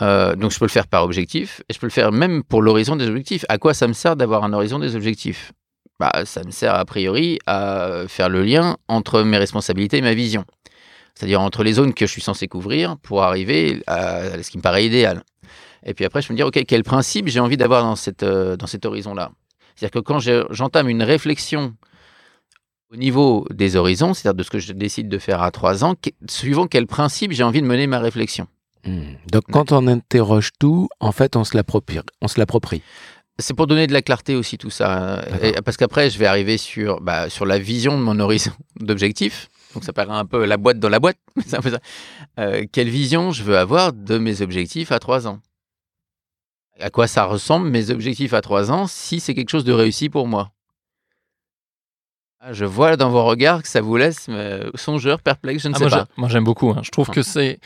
Euh, 0.02 0.36
Donc 0.36 0.52
je 0.52 0.60
peux 0.60 0.66
le 0.66 0.72
faire 0.72 0.88
par 0.88 1.04
objectif, 1.04 1.62
et 1.70 1.74
je 1.74 1.80
peux 1.80 1.86
le 1.88 1.92
faire 1.92 2.12
même 2.12 2.44
pour 2.44 2.62
l'horizon 2.62 2.96
des 2.96 3.08
objectifs. 3.08 3.46
À 3.50 3.58
quoi 3.58 3.74
ça 3.74 3.88
me 3.88 3.94
sert 3.94 4.16
d'avoir 4.16 4.44
un 4.44 4.54
horizon 4.54 4.80
des 4.80 4.96
objectifs? 4.96 5.52
Bah, 6.00 6.26
ça 6.26 6.44
me 6.44 6.52
sert 6.52 6.74
a 6.74 6.84
priori 6.86 7.40
à 7.46 8.04
faire 8.08 8.28
le 8.28 8.44
lien 8.44 8.78
entre 8.88 9.22
mes 9.22 9.38
responsabilités 9.38 9.98
et 9.98 10.02
ma 10.02 10.16
vision. 10.16 10.44
C'est-à-dire 11.14 11.42
entre 11.42 11.64
les 11.64 11.74
zones 11.74 11.94
que 11.94 12.08
je 12.08 12.12
suis 12.12 12.22
censé 12.22 12.48
couvrir 12.48 12.98
pour 12.98 13.22
arriver 13.22 13.84
à 13.86 14.42
ce 14.42 14.50
qui 14.50 14.58
me 14.58 14.64
paraît 14.64 14.86
idéal. 14.86 15.24
Et 15.86 15.94
puis 15.94 16.06
après, 16.06 16.22
je 16.22 16.28
peux 16.28 16.34
me 16.34 16.38
dire, 16.38 16.48
OK, 16.48 16.60
quel 16.66 16.84
principe 16.84 17.28
j'ai 17.28 17.40
envie 17.40 17.58
d'avoir 17.58 17.84
dans, 17.84 17.96
cette, 17.96 18.24
euh, 18.24 18.58
dans 18.58 18.68
cet 18.68 18.86
horizon-là? 18.86 19.32
C'est-à-dire 19.76 20.02
que 20.02 20.06
quand 20.06 20.20
je- 20.20 20.46
j'entame 20.50 20.90
une 20.90 21.04
réflexion 21.04 21.76
au 22.92 22.96
niveau 22.96 23.46
des 23.52 23.76
horizons, 23.76 24.14
c'est-à-dire 24.14 24.38
de 24.38 24.44
ce 24.44 24.50
que 24.50 24.60
je 24.60 24.74
décide 24.74 25.10
de 25.10 25.20
faire 25.20 25.42
à 25.42 25.52
trois 25.52 25.84
ans, 25.84 25.94
suivant 26.28 26.68
quel 26.68 26.88
principe 26.88 27.32
j'ai 27.32 27.44
envie 27.44 27.62
de 27.62 27.68
mener 27.68 27.86
ma 27.86 28.00
réflexion. 28.00 28.48
Hmm. 28.86 29.14
Donc 29.32 29.44
quand 29.52 29.72
on 29.72 29.88
interroge 29.88 30.52
tout, 30.60 30.90
en 31.00 31.12
fait, 31.12 31.36
on 31.36 31.44
se 31.44 31.56
l'approprie. 31.56 32.00
On 32.22 32.28
se 32.28 32.40
l'approprie. 32.40 32.82
C'est 33.40 33.54
pour 33.56 33.66
donner 33.66 33.88
de 33.88 33.94
la 33.94 34.02
clarté 34.02 34.36
aussi 34.36 34.58
tout 34.58 34.70
ça. 34.70 35.24
et- 35.42 35.54
parce 35.64 35.78
qu'après, 35.78 36.10
je 36.10 36.20
vais 36.20 36.26
arriver 36.28 36.58
sur, 36.58 37.02
bah, 37.02 37.30
sur 37.30 37.46
la 37.46 37.58
vision 37.60 37.98
de 37.98 38.04
mon 38.04 38.20
horizon 38.20 38.52
d'objectif. 38.80 39.50
Donc 39.74 39.84
ça 39.84 39.94
paraît 39.94 40.12
un 40.14 40.26
peu 40.26 40.46
la 40.46 40.58
boîte 40.58 40.80
dans 40.80 40.90
la 40.90 41.00
boîte. 41.00 41.18
Ça. 41.48 41.60
Euh, 42.40 42.66
quelle 42.72 42.90
vision 42.90 43.32
je 43.32 43.44
veux 43.44 43.58
avoir 43.58 43.92
de 43.94 44.18
mes 44.20 44.42
objectifs 44.42 44.92
à 44.92 45.00
trois 45.00 45.26
ans? 45.28 45.40
À 46.80 46.90
quoi 46.90 47.08
ça 47.08 47.26
ressemble 47.26 47.70
mes 47.70 47.90
objectifs 47.90 48.34
à 48.34 48.42
trois 48.42 48.72
ans 48.72 48.86
si 48.88 49.20
c'est 49.20 49.34
quelque 49.34 49.50
chose 49.50 49.64
de 49.64 49.72
réussi 49.74 50.10
pour 50.10 50.28
moi? 50.28 50.52
Ah, 52.40 52.52
Je 52.54 52.66
vois 52.66 52.98
dans 52.98 53.10
vos 53.10 53.24
regards 53.24 53.62
que 53.64 53.68
ça 53.70 53.82
vous 53.82 53.96
laisse 53.96 54.26
euh, 54.30 54.70
songeur, 54.76 55.22
perplexe, 55.22 55.64
je 55.64 55.70
ne 55.70 55.74
Ah, 55.76 55.78
sais 55.78 55.84
moi, 55.86 55.98
pas. 55.98 56.08
moi, 56.18 56.30
j'aime 56.30 56.44
beaucoup. 56.44 56.70
hein. 56.72 56.82
Je 56.84 56.92
trouve 56.92 57.08
Ah. 57.10 57.14
que 57.14 57.22
c'est 57.24 57.60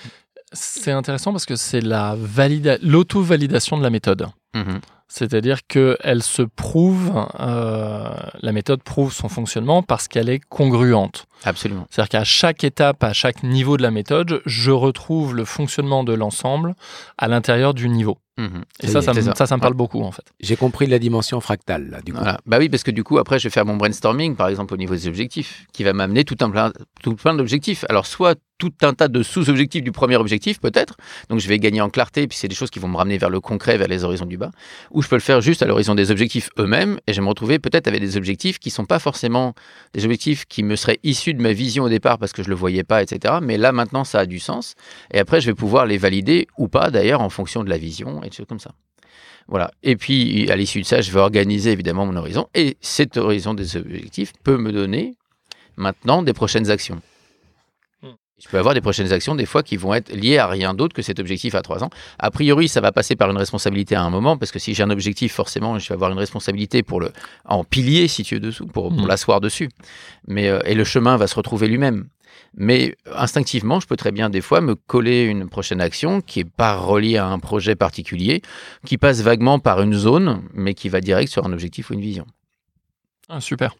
c'est 0.53 0.91
intéressant 0.91 1.31
parce 1.31 1.45
que 1.45 1.55
c'est 1.55 1.81
la 1.81 2.15
valida- 2.15 2.77
l'auto-validation 2.81 3.77
de 3.77 3.83
la 3.83 3.89
méthode. 3.89 4.27
Mhm. 4.55 4.79
C'est-à-dire 5.09 5.65
qu'elle 5.67 6.21
se 6.21 6.41
prouve, 6.41 7.13
euh, 7.39 8.09
la 8.41 8.51
méthode 8.51 8.83
prouve 8.83 9.13
son 9.13 9.29
fonctionnement 9.29 9.81
parce 9.81 10.09
qu'elle 10.09 10.27
est 10.27 10.39
congruente. 10.39 11.27
Absolument. 11.45 11.87
C'est-à-dire 11.89 12.09
qu'à 12.09 12.23
chaque 12.25 12.63
étape, 12.65 13.03
à 13.05 13.13
chaque 13.13 13.41
niveau 13.43 13.77
de 13.77 13.83
la 13.83 13.91
méthode, 13.91 14.41
je 14.45 14.71
retrouve 14.71 15.33
le 15.33 15.45
fonctionnement 15.45 16.03
de 16.03 16.13
l'ensemble 16.13 16.75
à 17.17 17.29
l'intérieur 17.29 17.73
du 17.73 17.87
niveau. 17.87 18.17
Mhm. 18.37 18.63
Et 18.83 18.87
Ça 18.87 19.01
ça, 19.01 19.11
me- 19.13 19.15
c'est 19.19 19.25
ça. 19.25 19.33
ça, 19.35 19.45
ça 19.47 19.57
me 19.57 19.61
parle 19.61 19.73
beaucoup 19.73 20.01
en 20.03 20.11
fait. 20.11 20.23
J'ai 20.39 20.55
compris 20.55 20.85
la 20.85 20.99
dimension 20.99 21.41
fractale 21.41 21.89
là, 21.89 22.01
du 22.01 22.13
coup. 22.13 22.19
Voilà. 22.19 22.39
Bah 22.45 22.57
oui, 22.59 22.69
parce 22.69 22.83
que 22.83 22.91
du 22.91 23.03
coup, 23.03 23.17
après, 23.17 23.39
je 23.39 23.45
vais 23.45 23.49
faire 23.51 23.65
mon 23.65 23.77
brainstorming, 23.77 24.35
par 24.35 24.47
exemple, 24.47 24.73
au 24.73 24.77
niveau 24.77 24.93
des 24.93 25.07
objectifs, 25.07 25.65
qui 25.73 25.83
va 25.83 25.93
m'amener 25.93 26.23
tout 26.23 26.37
un 26.41 26.49
plein, 26.49 26.71
tout 27.01 27.15
plein 27.15 27.33
d'objectifs. 27.33 27.83
Alors, 27.89 28.05
soit 28.05 28.35
tout 28.59 28.73
un 28.81 28.95
tas 28.95 29.07
de 29.07 29.21
sous-objectifs 29.21 29.83
du 29.83 29.91
premier 29.91 30.15
objectif, 30.15 30.59
peut-être. 30.59 30.95
Donc, 31.29 31.39
je 31.39 31.47
vais 31.47 31.59
gagner 31.59 31.79
en 31.79 31.91
clarté, 31.91 32.27
puis 32.27 32.35
c'est 32.39 32.47
des 32.47 32.55
choses 32.55 32.71
qui 32.71 32.79
vont 32.79 32.87
me 32.87 32.97
ramener 32.97 33.19
vers 33.19 33.29
le 33.29 33.39
concret, 33.39 33.77
vers 33.77 33.87
les 33.87 34.03
horizons 34.03 34.25
du 34.25 34.35
bas. 34.37 34.49
Ou 34.89 35.03
je 35.03 35.07
peux 35.07 35.15
le 35.15 35.21
faire 35.21 35.41
juste 35.41 35.61
à 35.61 35.67
l'horizon 35.67 35.93
des 35.93 36.09
objectifs 36.09 36.49
eux-mêmes, 36.57 36.99
et 37.05 37.13
je 37.13 37.19
vais 37.21 37.23
me 37.23 37.29
retrouver 37.29 37.59
peut-être 37.59 37.87
avec 37.87 38.01
des 38.01 38.17
objectifs 38.17 38.57
qui 38.57 38.71
sont 38.71 38.85
pas 38.85 38.97
forcément 38.97 39.53
des 39.93 40.05
objectifs 40.05 40.45
qui 40.45 40.63
me 40.63 40.75
seraient 40.75 40.97
issus 41.03 41.35
de 41.35 41.41
ma 41.41 41.53
vision 41.53 41.83
au 41.83 41.89
départ 41.89 42.17
parce 42.17 42.33
que 42.33 42.41
je 42.41 42.49
le 42.49 42.55
voyais 42.55 42.83
pas, 42.83 43.03
etc. 43.03 43.35
Mais 43.43 43.57
là, 43.57 43.71
maintenant, 43.71 44.03
ça 44.03 44.19
a 44.21 44.25
du 44.25 44.39
sens. 44.39 44.73
Et 45.13 45.19
après, 45.19 45.39
je 45.39 45.45
vais 45.47 45.53
pouvoir 45.55 45.85
les 45.85 45.97
valider 45.99 46.47
ou 46.57 46.67
pas, 46.67 46.89
d'ailleurs, 46.89 47.21
en 47.21 47.29
fonction 47.29 47.63
de 47.63 47.69
la 47.69 47.77
vision 47.77 48.23
des 48.29 48.35
choses 48.35 48.47
comme 48.47 48.59
ça. 48.59 48.71
Voilà. 49.47 49.71
Et 49.83 49.95
puis, 49.95 50.49
à 50.51 50.55
l'issue 50.55 50.81
de 50.81 50.85
ça, 50.85 51.01
je 51.01 51.11
vais 51.11 51.19
organiser 51.19 51.71
évidemment 51.71 52.05
mon 52.05 52.15
horizon. 52.15 52.47
Et 52.53 52.77
cet 52.81 53.17
horizon 53.17 53.53
des 53.53 53.77
objectifs 53.77 54.33
peut 54.43 54.57
me 54.57 54.71
donner 54.71 55.15
maintenant 55.77 56.23
des 56.23 56.33
prochaines 56.33 56.69
actions. 56.69 57.01
Je 58.39 58.47
peux 58.49 58.59
avoir 58.59 58.75
des 58.75 58.81
prochaines 58.81 59.11
actions, 59.11 59.33
des 59.33 59.47
fois, 59.47 59.63
qui 59.63 59.77
vont 59.77 59.95
être 59.95 60.13
liées 60.13 60.37
à 60.37 60.45
rien 60.45 60.75
d'autre 60.75 60.93
que 60.93 61.01
cet 61.01 61.19
objectif 61.19 61.55
à 61.55 61.63
trois 61.63 61.83
ans. 61.83 61.89
A 62.19 62.29
priori, 62.29 62.67
ça 62.67 62.81
va 62.81 62.91
passer 62.91 63.15
par 63.15 63.31
une 63.31 63.37
responsabilité 63.37 63.95
à 63.95 64.03
un 64.03 64.11
moment, 64.11 64.37
parce 64.37 64.51
que 64.51 64.59
si 64.59 64.75
j'ai 64.75 64.83
un 64.83 64.91
objectif, 64.91 65.33
forcément, 65.33 65.79
je 65.79 65.87
vais 65.89 65.93
avoir 65.95 66.11
une 66.11 66.19
responsabilité 66.19 66.83
pour 66.83 66.99
le, 66.99 67.11
en 67.45 67.63
pilier, 67.63 68.07
si 68.07 68.23
tu 68.23 68.35
veux, 68.35 68.39
dessous, 68.39 68.67
pour, 68.67 68.89
pour 68.89 69.05
Hmm. 69.05 69.07
l'asseoir 69.07 69.41
dessus. 69.41 69.69
Mais, 70.27 70.49
euh, 70.49 70.59
et 70.65 70.75
le 70.75 70.83
chemin 70.83 71.17
va 71.17 71.25
se 71.25 71.33
retrouver 71.33 71.67
lui-même. 71.67 72.09
Mais 72.55 72.95
instinctivement, 73.15 73.79
je 73.79 73.87
peux 73.87 73.97
très 73.97 74.11
bien 74.11 74.29
des 74.29 74.41
fois 74.41 74.61
me 74.61 74.75
coller 74.75 75.23
une 75.23 75.49
prochaine 75.49 75.81
action 75.81 76.21
qui 76.21 76.41
est 76.41 76.49
pas 76.49 76.75
reliée 76.75 77.17
à 77.17 77.25
un 77.25 77.39
projet 77.39 77.75
particulier, 77.75 78.43
qui 78.85 78.97
passe 78.99 79.21
vaguement 79.21 79.57
par 79.57 79.81
une 79.81 79.93
zone, 79.93 80.43
mais 80.53 80.75
qui 80.75 80.89
va 80.89 81.01
direct 81.01 81.31
sur 81.31 81.45
un 81.45 81.53
objectif 81.53 81.89
ou 81.89 81.93
une 81.93 82.01
vision. 82.01 82.27
Ah, 83.29 83.41
super. 83.41 83.75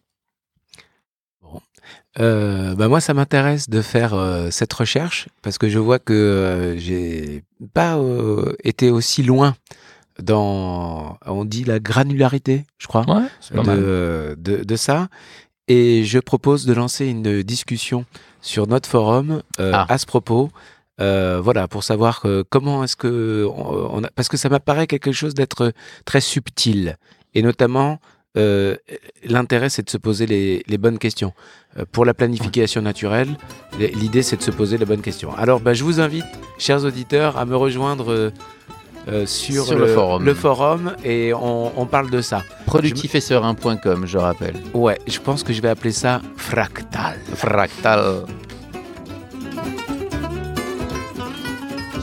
Euh, 2.19 2.73
bah 2.75 2.87
moi, 2.87 2.99
ça 2.99 3.13
m'intéresse 3.13 3.69
de 3.69 3.81
faire 3.81 4.13
euh, 4.13 4.49
cette 4.51 4.73
recherche 4.73 5.27
parce 5.43 5.57
que 5.57 5.69
je 5.69 5.77
vois 5.79 5.99
que 5.99 6.13
euh, 6.13 6.77
j'ai 6.77 7.43
pas 7.73 7.97
euh, 7.97 8.55
été 8.63 8.89
aussi 8.89 9.23
loin 9.23 9.55
dans, 10.21 11.17
on 11.25 11.45
dit 11.45 11.63
la 11.63 11.79
granularité, 11.79 12.65
je 12.79 12.87
crois, 12.87 13.05
Ouais, 13.07 13.63
de, 13.63 14.35
de, 14.39 14.63
de 14.63 14.75
ça. 14.75 15.09
Et 15.67 16.03
je 16.05 16.17
propose 16.19 16.65
de 16.65 16.73
lancer 16.73 17.05
une 17.05 17.43
discussion 17.43 18.05
sur 18.41 18.67
notre 18.67 18.89
forum 18.89 19.43
euh, 19.59 19.71
Ah. 19.73 19.85
à 19.89 19.97
ce 19.97 20.05
propos. 20.05 20.49
Voilà, 20.99 21.67
pour 21.67 21.83
savoir 21.83 22.25
comment 22.49 22.83
est-ce 22.83 22.95
que 22.95 23.45
on, 23.47 23.99
on 23.99 24.03
a, 24.03 24.09
parce 24.15 24.27
que 24.29 24.37
ça 24.37 24.49
m'apparaît 24.49 24.87
quelque 24.87 25.11
chose 25.11 25.35
d'être 25.35 25.71
très 26.05 26.21
subtil 26.21 26.97
et 27.35 27.43
notamment 27.43 27.99
euh, 28.37 28.75
l'intérêt 29.25 29.69
c'est 29.69 29.83
de 29.83 29.89
se 29.89 29.97
poser 29.97 30.25
les, 30.27 30.63
les 30.67 30.77
bonnes 30.77 30.99
questions. 30.99 31.33
Euh, 31.77 31.85
pour 31.91 32.05
la 32.05 32.13
planification 32.13 32.81
naturelle, 32.81 33.35
l'idée 33.79 34.21
c'est 34.23 34.37
de 34.37 34.41
se 34.41 34.51
poser 34.51 34.77
les 34.77 34.85
bonnes 34.85 35.01
questions. 35.01 35.35
Alors, 35.37 35.59
bah, 35.59 35.73
je 35.73 35.83
vous 35.83 35.99
invite, 35.99 36.25
chers 36.57 36.83
auditeurs, 36.85 37.37
à 37.37 37.45
me 37.45 37.55
rejoindre 37.55 38.31
euh, 39.07 39.25
sur, 39.25 39.65
Sur 39.65 39.77
le 39.77 39.87
forum. 39.87 40.23
le 40.25 40.33
forum 40.33 40.95
et 41.03 41.33
on, 41.33 41.71
on 41.79 41.85
parle 41.85 42.09
de 42.09 42.21
ça. 42.21 42.43
Productifetserein.com, 42.65 44.05
je 44.05 44.17
rappelle. 44.17 44.55
Ouais, 44.73 44.97
je 45.07 45.19
pense 45.19 45.43
que 45.43 45.53
je 45.53 45.61
vais 45.61 45.69
appeler 45.69 45.91
ça 45.93 46.21
fractal. 46.35 47.17
Fractal. 47.35 48.25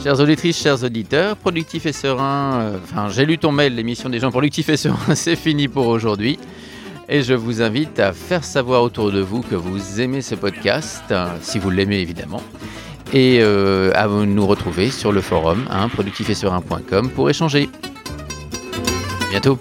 Chères 0.05 0.19
auditrices, 0.19 0.61
chers 0.61 0.83
auditeurs, 0.83 1.35
productif 1.35 1.87
et 1.87 1.91
serein. 1.91 2.59
euh, 2.61 2.77
Enfin, 2.83 3.09
j'ai 3.09 3.25
lu 3.25 3.39
ton 3.39 3.51
mail, 3.51 3.73
l'émission 3.73 4.07
des 4.07 4.19
gens 4.19 4.29
productifs 4.29 4.69
et 4.69 4.77
sereins, 4.77 5.15
c'est 5.15 5.35
fini 5.35 5.67
pour 5.67 5.87
aujourd'hui. 5.87 6.37
Et 7.09 7.23
je 7.23 7.33
vous 7.33 7.63
invite 7.63 7.99
à 7.99 8.13
faire 8.13 8.43
savoir 8.43 8.83
autour 8.83 9.11
de 9.11 9.19
vous 9.19 9.41
que 9.41 9.55
vous 9.55 9.99
aimez 9.99 10.21
ce 10.21 10.35
podcast, 10.35 11.05
euh, 11.09 11.25
si 11.41 11.57
vous 11.57 11.71
l'aimez 11.71 12.01
évidemment. 12.01 12.43
et 13.13 13.39
euh, 13.41 13.91
à 13.95 14.07
nous 14.07 14.45
retrouver 14.45 14.91
sur 14.91 15.11
le 15.11 15.21
forum 15.21 15.65
hein, 15.71 15.89
productifetserein.com 15.89 17.09
pour 17.09 17.27
échanger. 17.27 17.67
À 19.25 19.29
bientôt. 19.31 19.57